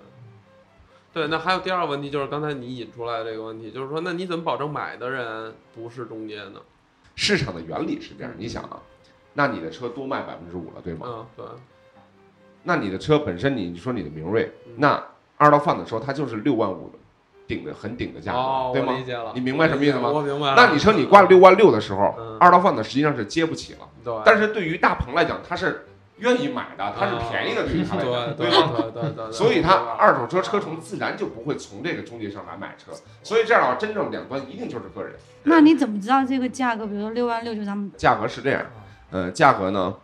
[1.12, 6.60] 对，那还有第二个问题就是刚才你引出来的这个问题，就是说，那你怎么保证买的人不是中介呢？
[7.14, 8.82] 市场的原理是这样，你想啊，
[9.34, 11.06] 那你的车多卖百分之五了，对吗？
[11.08, 11.46] 嗯，对，
[12.62, 15.02] 那你的车本身，你说你的明锐嗯，那
[15.36, 16.98] 二道贩子说它就是六万五的
[17.46, 19.04] 顶的很顶的价格，哦，对吗我理？
[19.04, 20.54] 解了，你明白什么意思吗我明白了。
[20.56, 23.80] 那你说你挂六万六的时候嗯，二道贩子实际上是接不起了。
[24.04, 25.86] 对，但是对于大鹏来讲，他是
[26.18, 28.72] 愿意买的，他是便宜的，对于他来讲，对吗？
[28.72, 32.92] 对对对对，所以他二手车车虫自然就不会从这个中介上来买车，
[33.24, 35.14] 所以这样的话，真正两端一定就是个人。
[35.42, 36.86] 那你怎么知道这个价格？
[36.86, 38.64] 比如说六万六，就是他们价格是这样，
[39.14, 39.94] 呃，价格呢，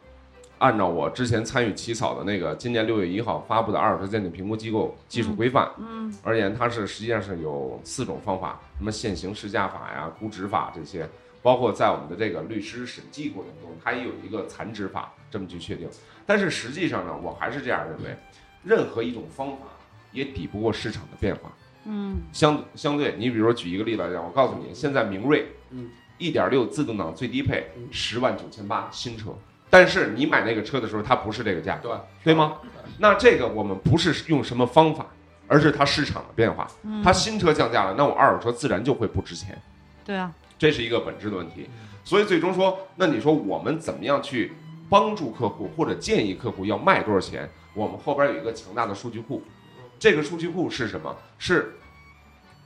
[0.59, 11.09] 按照我之前参与起草的那个今年六月一号发布的二手车鉴定评估机构技术规范嗯而言，它是实际上是有四种方法，什么现行市价法呀、估值法这些，
[11.43, 15.89] 包括在我们的这个律师审计过程中，它也有一个残值法这么去确定。
[16.25, 18.17] 但是实际上呢，我还是这样认为，
[18.63, 19.67] 任何一种方法
[20.13, 21.51] 也抵不过市场的变化。
[21.85, 29.31] 嗯相相对，你比如说举一个例子来讲，我告诉你，现在明锐，嗯，一点六自动挡最低配嗯十万九千八新车，
[29.69, 32.59] 但是你买那个车的时候，它不是这个价格，对对吗？
[32.99, 35.07] 那这个我们不是用什么方法，
[35.49, 39.61] 而是它市场的变化，嗯，它新车降价了，那我二手车自然就会不值钱，
[40.05, 41.69] 对啊，这是一个本质的问题。
[42.05, 44.53] 所以最终说，那你说我们怎么样去
[44.89, 47.49] 帮助客户或者建议客户要卖多少钱？
[47.73, 49.43] 我们后边有一个强大的数据库，
[49.99, 51.17] 这个数据库是什么？
[51.39, 51.77] 是，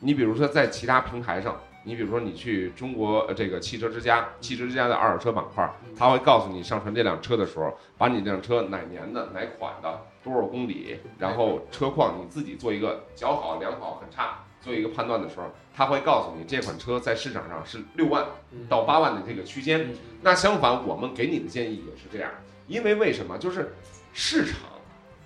[0.01, 14.41] 你比如说在其他平台上，你比如说你去中国呃这个汽车之家，汽车之家的二手车板块，它会告诉你上传这辆车的时候，把你这辆车哪年的、哪款的、多少公里，然后车况你自己做一个较好、良好、很差。
[14.63, 19.91] 做一个判断的时候，它会告诉你这款车在市场上是六万嗯到八万的这个区间。
[19.91, 22.31] 嗯那相反，我们给你的建议也是这样，
[22.67, 23.37] 因为为什么？
[23.37, 23.75] 就是
[24.15, 24.61] 市场，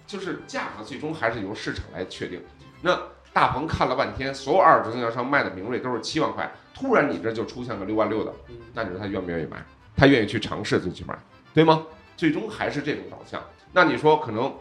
[0.08, 2.42] 就是价格最终还是由市场来确定。
[2.82, 3.00] 那
[3.38, 9.64] 大鹏看了半天，所有二手车经销商卖的明锐都是七万块，突然你这就出现个六万六的，嗯那你说他愿不愿意买？
[9.96, 11.16] 他愿意去尝试最起码，
[11.54, 11.84] 对吗？
[12.16, 13.40] 最终还是这种导向。
[13.70, 14.52] 那你说可能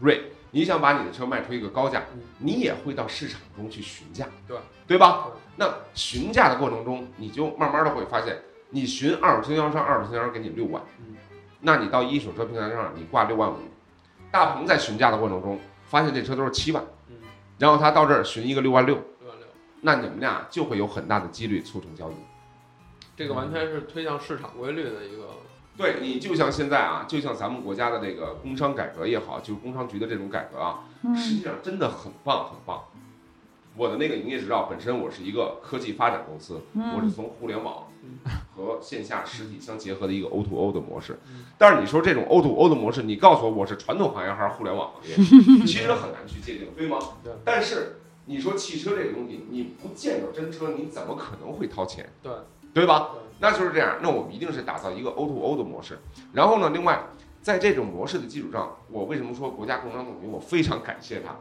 [0.00, 5.26] 锐，你想把你的车卖出一个高价嗯，你也会到市场中去询价，对对吧？
[5.56, 8.38] 那询价的过程中，你就慢慢的会发现，
[8.70, 11.14] 你询二手经销商，二手经销商给你六万嗯，
[11.60, 13.56] 那你到一手车平台上你挂六万五，
[14.30, 16.88] 大鹏在询价的过程中发现这车都是七万，嗯，
[17.58, 19.46] 然后他到这儿寻一个六万六，六万六，
[19.82, 22.14] 那你们俩就会有很大的几率促成交易。
[23.16, 25.28] 这个完全是推向市场规律的一个，
[25.76, 32.84] 对你就像现在啊，就像咱们国家的这个工商改革也好，就是工商局的这种改革啊，实嗯际上真的很棒很棒。
[33.76, 38.18] 我的那个营业执照本身我是一个科技发展公司，我是嗯从互联网嗯
[38.58, 41.44] 和线下实体相结合的一个 O to O 的模式嗯。
[41.56, 45.14] 但是你说这种 O to O 的模式，你告诉我我是传统行业还是互联网行业，
[45.64, 47.32] 其实很难去界定，对吗对？
[47.44, 52.10] 但是你说汽车这个东西，你不见着真车，你怎么可能会掏钱？
[52.22, 52.32] 对
[52.74, 53.10] 对吧？
[53.14, 55.98] 对，那就是这样，那我们一定是打造一个 O to O 的模式。
[56.32, 57.00] 然后呢，另外
[57.40, 61.36] 在这种模式的基础上，我为什么说国家工商总局我非常感谢他？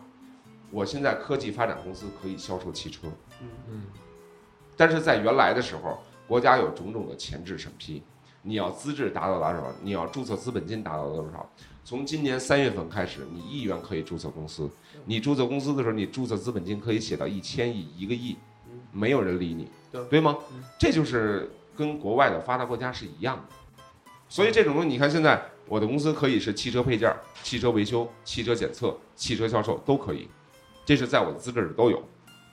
[0.69, 3.07] 我现在科技发展公司可以销售汽车，
[3.41, 3.81] 嗯嗯
[4.75, 8.03] 但是在原来的时候，国家有种种的前置审批，
[8.41, 11.49] 你要资质达到多少，你要注册资本金达到多少。
[11.83, 14.69] 从今年三月份开始，你一元可以注册公司，
[15.05, 18.35] 你注册公司的时候，你注册资本金可以写到一千亿、一个亿
[18.69, 20.61] 嗯，没有人理你，对对吗嗯？
[20.77, 23.43] 这就是跟国外的发达国家是一样的。
[24.27, 27.09] 所以这种东西，你看现在我的公司可以是汽车配件、
[27.41, 30.27] 汽车维修、汽车检测、汽车销售都可以，
[30.85, 32.03] 这是在我的资质里都有，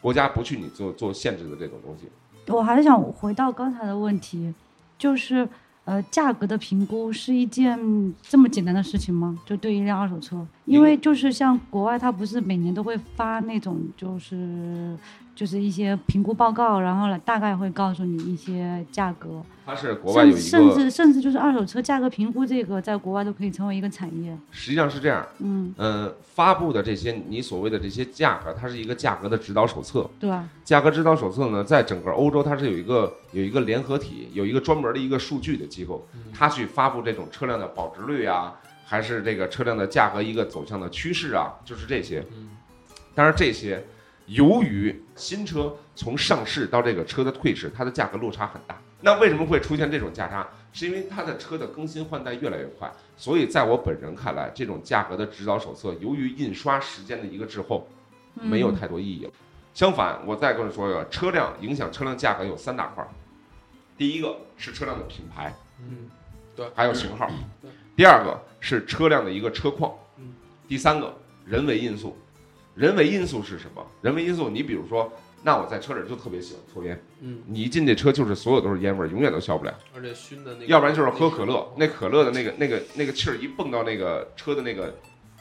[0.01, 2.09] 国家不去你做做限制的这种东西。
[2.49, 4.53] 我还想回到刚才的问题，
[4.99, 5.49] 就是
[5.85, 9.39] 呃，价格的评估是一件这么简单的事情吗？
[9.45, 14.97] 就对一辆二手车，因为就是像国外，它不是每年都会发那种就是
[15.35, 24.37] 就是一些评估报告，然后呢大概会告诉你一些价格，它是国外有一甚，至甚至就是二手车价格评估这个，在国外都可以成为一个产业。
[24.51, 30.09] 实际上是这样，嗯，呃，发布的这些你所谓的这些价格，它是一个价格的指导手册。
[30.19, 30.49] 对吧？
[30.65, 38.55] 价格指导手册呢，在整个欧洲它是有一个有一个联合体，有一个专门的一个数据的机构，它去发布这种车辆的保值率啊，
[38.85, 42.25] 还是这个车辆的价格一个走向的趋势啊，就是这些。
[43.15, 43.85] 当然这些，
[44.27, 48.79] 由于新车从上市到这个车的退市，它的价格落差很大。
[49.01, 50.47] 那为什么会出现这种价差？
[50.73, 57.87] 是因为它的车的更新换代越来越快，所以在我本人看来，这种价格的指导手册由于印刷时间的一个滞后，
[58.35, 59.31] 没有太多意义了。
[59.73, 63.09] 相反，我再跟你说一个，车辆影响车辆价格有三大块儿，
[63.97, 66.11] 第一个是车辆的品牌，嗯，
[66.57, 67.29] 对还有型号
[67.61, 70.25] 对；第二个是车辆的一个车况嗯；
[70.69, 71.15] 第三个
[71.45, 72.17] 人为因素。
[72.75, 73.87] 人为因素是什么？
[74.03, 75.13] 人为因素，你比如说，
[75.45, 79.73] 那我在车里就特别喜欢抽烟，嗯，你一进这车就是所有都是烟味儿，永远都消不了。
[79.95, 84.93] 而且熏的那个，要不然就是喝可乐，那可乐的那个那个那个气儿一蹦到那个车的那个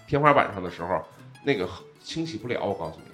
[0.08, 1.04] 天花板上的时候，
[1.44, 1.68] 那个
[2.04, 3.13] 清洗不了，我告诉你，嗯，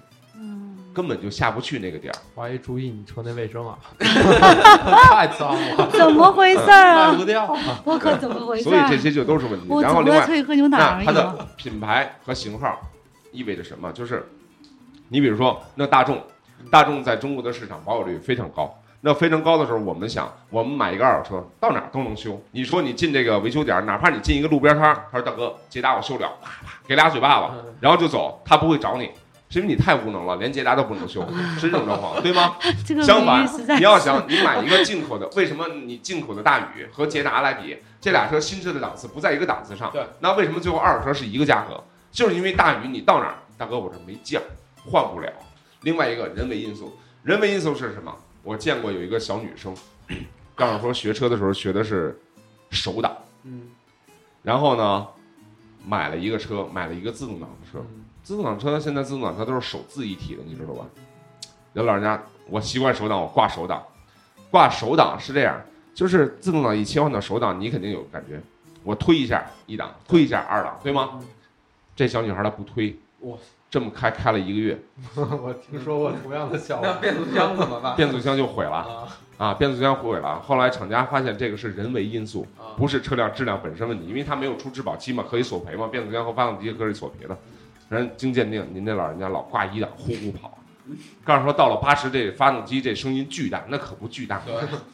[0.99, 2.19] 根本就下不去那个点儿。
[2.35, 7.13] 华谊注意你车内卫生啊， 太脏了，怎么回事儿卖啊？
[7.17, 7.79] 不掉啊。
[7.85, 8.71] 我可怎么回事儿？
[8.71, 9.65] 所以这些就都是问题。
[9.69, 11.11] 我然后另外，喝牛奶那它。
[11.13, 12.81] 的品牌和型号
[13.31, 13.89] 意味着什么？
[13.93, 14.27] 就是
[15.07, 16.21] 你比如说，那大众，
[16.69, 18.75] 大众在中国的市场保有率非常高。
[19.01, 22.37] 那非常高的时候，我们想，我们买一个二手车，到哪儿都能修。
[22.51, 29.09] 你说你进这个维修点儿，哪怕你进一个路边摊儿，他说大哥，捷达我修不了，啪啪给俩嘴巴子，嗯然后就走，他不会找你，
[29.49, 31.27] 是因为你太无能了，连捷达都不能修，
[31.59, 32.55] 是这种状况，对吗？
[32.85, 33.45] 这个相反，
[33.77, 39.91] 你要想你买一个进口的，为什么你进口的大宇和捷达来比，这俩车新车的档次不在一个档次上？
[39.91, 41.83] 对，那为什么最后二手车是一个价格？
[42.11, 44.41] 就是因为大宇你到哪儿，大哥我这没降，
[44.85, 45.31] 换不了。
[45.81, 48.15] 另外一个人为因素，人为因素是什么？
[48.43, 49.75] 我见过有一个小女生，
[50.55, 52.19] 告诉说学车的时候学的是
[52.69, 53.69] 手挡，嗯，
[54.43, 55.07] 然后呢，
[55.85, 57.98] 买了一个车，买了一个自动挡的车，嗯
[58.29, 60.85] 自动挡车现在自动挡车都是手自一体的，你知道吧？
[61.73, 63.83] 有老人家，我习惯手挡，我挂手挡，
[64.51, 65.59] 挂手挡是这样，
[65.95, 68.39] 就是自动挡一切换到手挡，你肯定有感觉，
[68.83, 71.09] 我推一下一档，推一下二档，对吗？
[71.15, 71.25] 嗯？
[71.95, 73.35] 这小女孩她不推，哇，
[73.67, 74.79] 这么开开了一个月，
[75.17, 76.83] 我听说过同样的笑话。
[76.85, 77.95] 那变速箱怎么办？
[77.95, 79.53] 变速箱就毁了啊啊！
[79.55, 87.35] 变速箱毁了，后来厂家发现这个是人为因素，啊，不是车辆质量本身问题，因为它没有出质保期嘛，可以索赔嘛，变速箱和发动机可以索赔的。
[87.89, 90.57] 人经鉴定，您这老人家老挂一档呼呼跑，
[91.23, 94.41] 告诉说到了八十，这发动机这声音巨大，那可不巨大，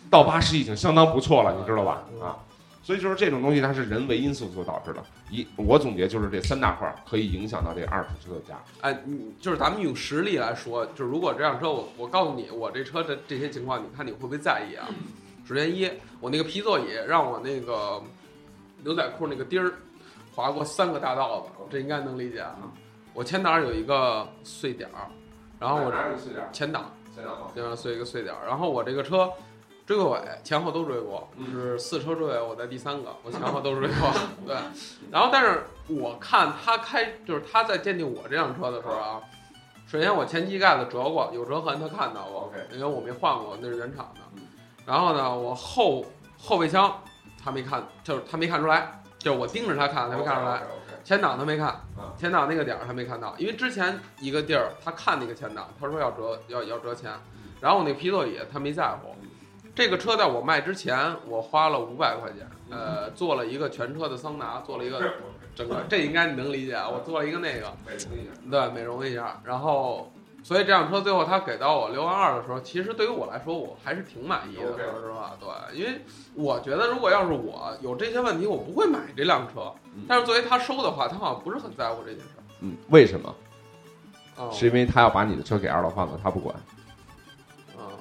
[0.09, 2.03] 到八十已经相当不错了，你知道吧？
[2.21, 2.39] 啊，
[2.81, 5.03] 所以就是这种东西它是人为因素所导致的。
[5.29, 8.61] 一，我总结就是这三大块儿可以影响到这二手车的价格。
[8.81, 14.87] 哎，你就是咱们用实力来说，就是如果这辆车我我告诉你，我这车的这些情况，你看你会不会在意啊？
[15.45, 15.89] 首先一，
[16.21, 18.01] 我那个皮座椅让我那个
[18.83, 19.73] 牛仔裤那个钉儿
[20.33, 22.55] 划过三个大道子，这应该能理解啊。
[23.15, 25.07] 我前挡有一个碎点儿，
[25.57, 26.49] 然后我哪有碎点儿？
[26.51, 27.49] 前挡先生好。
[27.55, 29.31] 这样碎一个碎点儿，然后我这个车
[29.85, 34.11] 追过尾，前后都追过，嗯是四车追尾，我在第三个，我前后都追过，
[34.45, 34.57] 对。
[35.09, 39.21] 然后但是我看他开，就是他在鉴定我这辆车的时候啊，
[39.87, 44.41] 首先我前机盖子折过，有折痕，他看到过因为我没换过，那是原厂的嗯。
[44.85, 46.03] 然后呢，我后
[46.37, 47.01] 后备箱
[47.41, 50.61] 他没看，就是他没看出来，就是我盯着他看，他没看出来。
[51.05, 57.11] 前挡他没看嗯，前挡那个点儿他没看到，因为之前一个地儿他看那个前挡，他说要折要要折钱，
[57.61, 59.15] 然后我那皮座椅他没在乎。
[59.75, 64.99] 这个车在我卖之前，我花了五百块钱，呃，做了一个全车的桑拿，做了一个
[65.53, 67.71] 整个，这应该你能理解啊，我做了一个那个，
[68.49, 70.11] 对，美容一下，然后。
[70.45, 75.99] 所以这辆车最后他给到我六万二的时候，其实对于我来说我还是挺满意的，说实话，对，因为
[76.35, 79.73] 我觉得如果要是我有这些问题，我不会买这辆车。
[80.07, 82.43] 但是作为他收的话，他好像不是很在乎这件事儿。
[82.59, 83.35] 嗯，为什么？
[84.37, 86.55] 哦，是因为他要把你的车给二道贩子，他不管，
[87.75, 87.97] 哦，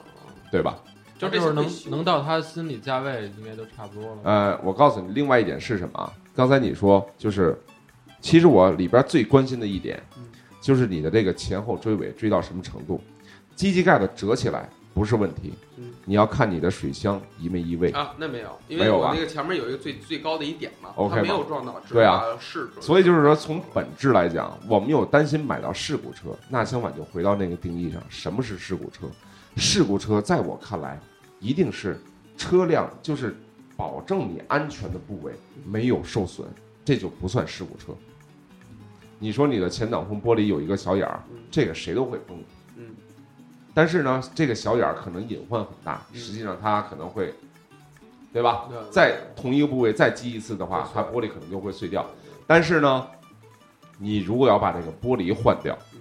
[0.53, 0.77] 对吧？
[1.19, 4.19] 就这就是能能到他心里价位，应该就差不多了。
[4.23, 6.13] 呃，我告诉你，另外一点是什么啊？
[6.37, 7.59] 刚才你说就是，
[8.21, 10.14] 其实我里边最关心的一点嗯，
[10.65, 12.99] 就是你的这个前后追尾追到什么程度，
[13.55, 17.91] 机器盖子折起来不是问题嗯，你要看你的水箱移没移位。
[17.91, 22.67] 啊，那没有，因没有吧为我那个前面有一个最最高的一点嘛，OK 它没有撞到，只对啊是。
[22.81, 29.07] 所以就是说，从本质来讲，我们有担心买到事故车，那相反就回到那个定义上，什么是事故车？
[29.57, 30.99] 事故车在我看来，
[31.41, 32.01] 一定是
[32.39, 33.37] 车辆就是
[33.77, 36.49] 保证你安全的部位没有受损，
[36.87, 37.95] 这就不算事故车。
[39.19, 42.37] 你说你的前挡风玻璃有一个小眼儿嗯，这个谁都会崩。
[42.77, 42.85] 嗯
[43.73, 47.35] 但是呢，这个小眼儿可能隐患很大，嗯实际上它可能会，
[48.33, 48.69] 对吧？
[48.91, 52.07] 在同一个部位再击一次的话它玻璃可能就会碎掉。
[52.47, 53.07] 但是呢，
[53.99, 56.01] 你如果要把这个玻璃换掉，嗯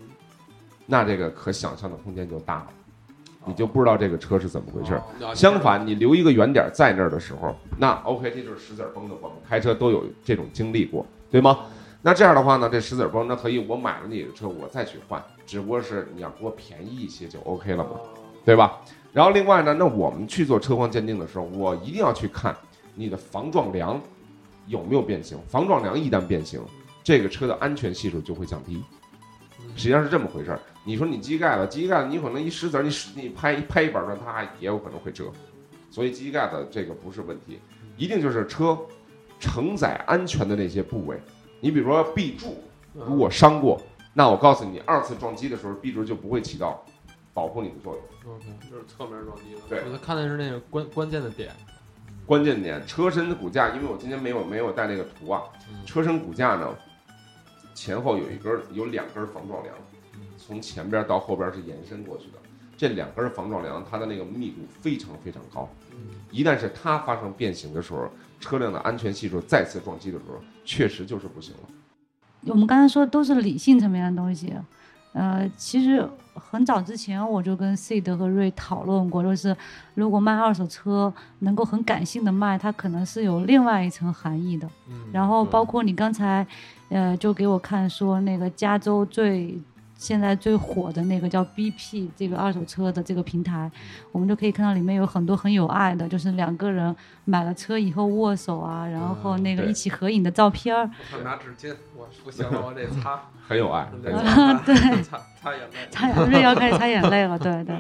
[0.86, 2.68] 那这个可想象的空间就大了，
[3.46, 5.04] 你就不知道这个车是怎么回事儿。
[5.22, 9.16] 哦相反，你留一个圆点在那儿的时候，那 OK，这就是石子儿崩的。
[9.22, 11.60] 我们开车都有这种经历过，对吗？
[12.06, 17.92] 那这样的话呢，这石子儿崩，那可以我买了你的车，我再去换，只不过是你要给我便宜一些就 OK 了嘛。
[17.94, 18.82] 哦对吧？
[19.14, 22.54] 然后另外呢，那我们去做车况鉴定的时候，我一定要去看
[22.94, 23.98] 你的防撞梁
[24.68, 25.40] 有没有变形。
[25.48, 26.62] 防撞梁一旦变形，
[27.02, 28.84] 这个车的安全系数就会降低。
[29.78, 30.60] 实际上是这么回事儿。
[30.84, 35.32] 你说你机盖子，机盖子你可能一石子儿，你使你拍拍一板砖，它也有可能会折。
[35.90, 37.62] 所以机盖子这个不是问题，
[37.96, 38.78] 一定就是车
[39.40, 41.18] 承载安全的那些部位。
[41.64, 42.58] 你比如说 B 柱，
[42.94, 43.82] 如果伤过，
[44.14, 46.84] 那我告诉你，二次撞击的时候 B 柱就不会起到
[47.34, 48.36] 保护你的作用。
[48.36, 49.62] OK，就是侧面撞击的。
[49.70, 51.54] 对我看的是那个关关键的点，
[52.26, 56.68] 关键点，车身的骨架，因为我今天没有没有带那个图啊，嗯车身骨架呢，
[57.74, 59.74] 前后有一根儿有两根儿防撞梁，
[60.38, 62.40] 从前边到后边是延伸过去的。
[62.76, 65.70] 这两根儿防撞梁，它的那个密度非常非常高，
[66.30, 68.12] 一旦是它发生变形的时候，
[68.42, 71.62] 车辆的安全系数再次撞击的时候，确实就是不行了。
[72.46, 74.54] 我们刚才说的都是理性层面的东西，
[75.14, 79.56] 呃，其实很早之前我就跟 C 德和瑞讨论过，就是
[79.94, 84.68] 如果卖二手车能够很感性的卖，它可能是有另外一层含义的。
[84.90, 86.46] 嗯，然后包括你刚才，
[86.90, 89.58] 呃，就给我看说那个加州最
[90.04, 93.72] 现在最火的那个叫 BP 这个二手车的这个平台，
[94.12, 96.94] 我们就可以看到里面有很多很有爱的，就是两个人
[97.24, 100.82] 买了车以后握手啊，然后那个一起合影的照片儿。
[100.82, 104.54] 我看拿纸巾，我不行了，我得擦， 很有爱，很有爱。
[104.66, 105.78] 对，擦擦眼泪。
[105.90, 107.74] 擦眼泪要开始擦眼泪了，对 对。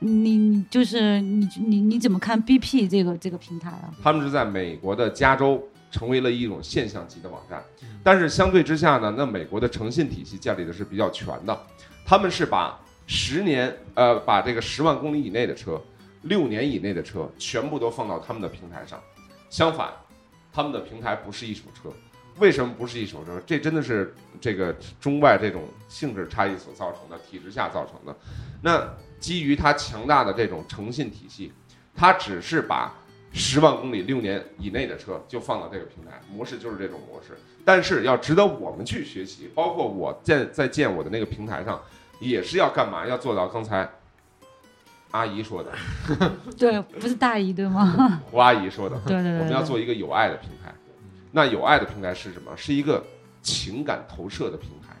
[0.00, 3.90] 你你就是你你你怎么看 BP 这个这个平台啊？
[4.02, 7.62] 他们是在美国的加州成为了一种现象级的网站，
[8.02, 11.66] 但是相对之下呢，那美国的诚信体系建立的是比较全的，
[12.04, 15.80] 他们是把十年呃把这个十万公里以内的车、
[16.22, 19.00] 六年以内的车全部都放到他们的平台上，
[19.48, 19.90] 相反，
[20.52, 21.90] 他们的平台不是一手车。
[22.36, 23.42] 为什么不是一手车？
[23.44, 28.16] 这真的是这个中外这种性质差异所造成的，体制下造成的。
[28.62, 31.52] 那基于它强大的这种诚信体系，
[31.96, 32.94] 它只是把
[33.32, 37.38] 十万公里六年以内的车就放到这个平台，模式就是这种模式。
[37.64, 41.80] 但是要值得我们去学习，包括我建在建我的那个平台上，
[42.20, 43.06] 也是要干嘛？
[43.06, 43.88] 要做到刚才
[45.10, 45.72] 阿姨说的，
[46.56, 48.22] 对，不是大姨对吗？
[48.30, 50.74] 胡阿姨说的，对对对我们要做一个有爱的平台。
[51.30, 52.56] 那有爱的平台是什么？
[52.56, 53.04] 是一个
[53.42, 54.96] 情感投射的平台。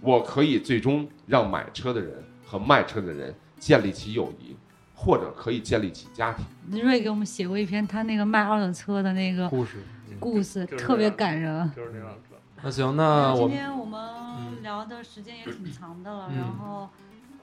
[0.00, 4.56] 我可以最终让买车的人和卖车的人建立起友谊，
[5.04, 6.44] 或者可以建立起家庭。
[6.68, 9.78] 林瑞给我们写过一篇他那个卖二手车的那个故事。
[10.20, 11.68] 故事，就是特别感人。
[11.74, 12.36] 就是那辆车。
[12.62, 14.00] 那行，那我今天我们
[14.38, 16.88] 嗯聊的时间也挺长的了，嗯然后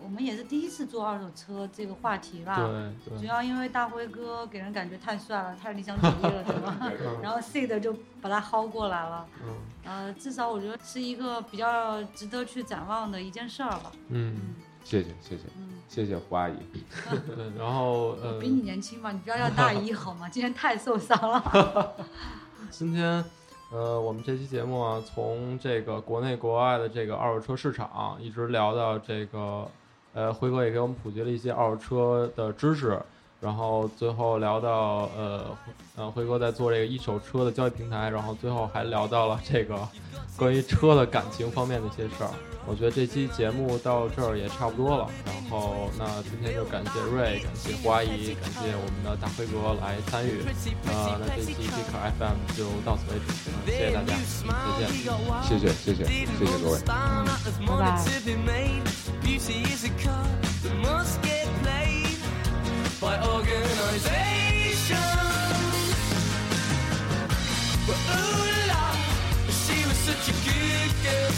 [0.01, 2.55] 我们也是第一次做二手车这个话题吧。
[2.55, 6.77] 对对，主要因为大辉哥给人感觉太帅了，太理想主义了，对吧？
[6.87, 13.91] 嗯 然后 C 的就把他薅过来了，嗯呃，至少我觉得是一个比较值得去展望的一件事儿吧。
[14.07, 14.35] 嗯，
[14.83, 16.55] 谢谢谢谢嗯，谢谢胡阿姨。
[17.09, 20.27] 对，然后呃比，你年轻嘛，你不要叫大姨好吗？
[20.27, 21.95] 今天太受伤了。
[22.71, 23.23] 今天，
[23.71, 29.67] 呃，我们这期节目啊，从这个国内国外的这个二手车市场，一直聊到这个，
[30.13, 32.99] 呃，辉哥也给我们普及了一些二手车的知识，
[33.41, 35.57] 然后最后聊到，呃，
[35.95, 39.87] 呃，辉哥在做这个一手车的交易平台，然后最后还聊到了这个
[40.35, 42.29] 关于车的感情方面的一些事儿。
[42.67, 50.43] 我觉得这期节目到这儿也差不多了，然后那今天就感谢瑞，感谢胡阿姨，感谢我们的大辉哥来参与。
[50.85, 53.31] 呃，那这期 G 卡 FM 就到此为止，
[53.65, 54.13] 谢谢大家，
[54.77, 54.91] 再见。
[55.41, 56.77] 谢谢谢谢谢谢各位。
[57.65, 57.73] 拜
[61.23, 61.28] 拜。
[63.01, 64.97] By organization.
[67.87, 68.91] But ooh la,
[69.47, 71.31] she was such a good girl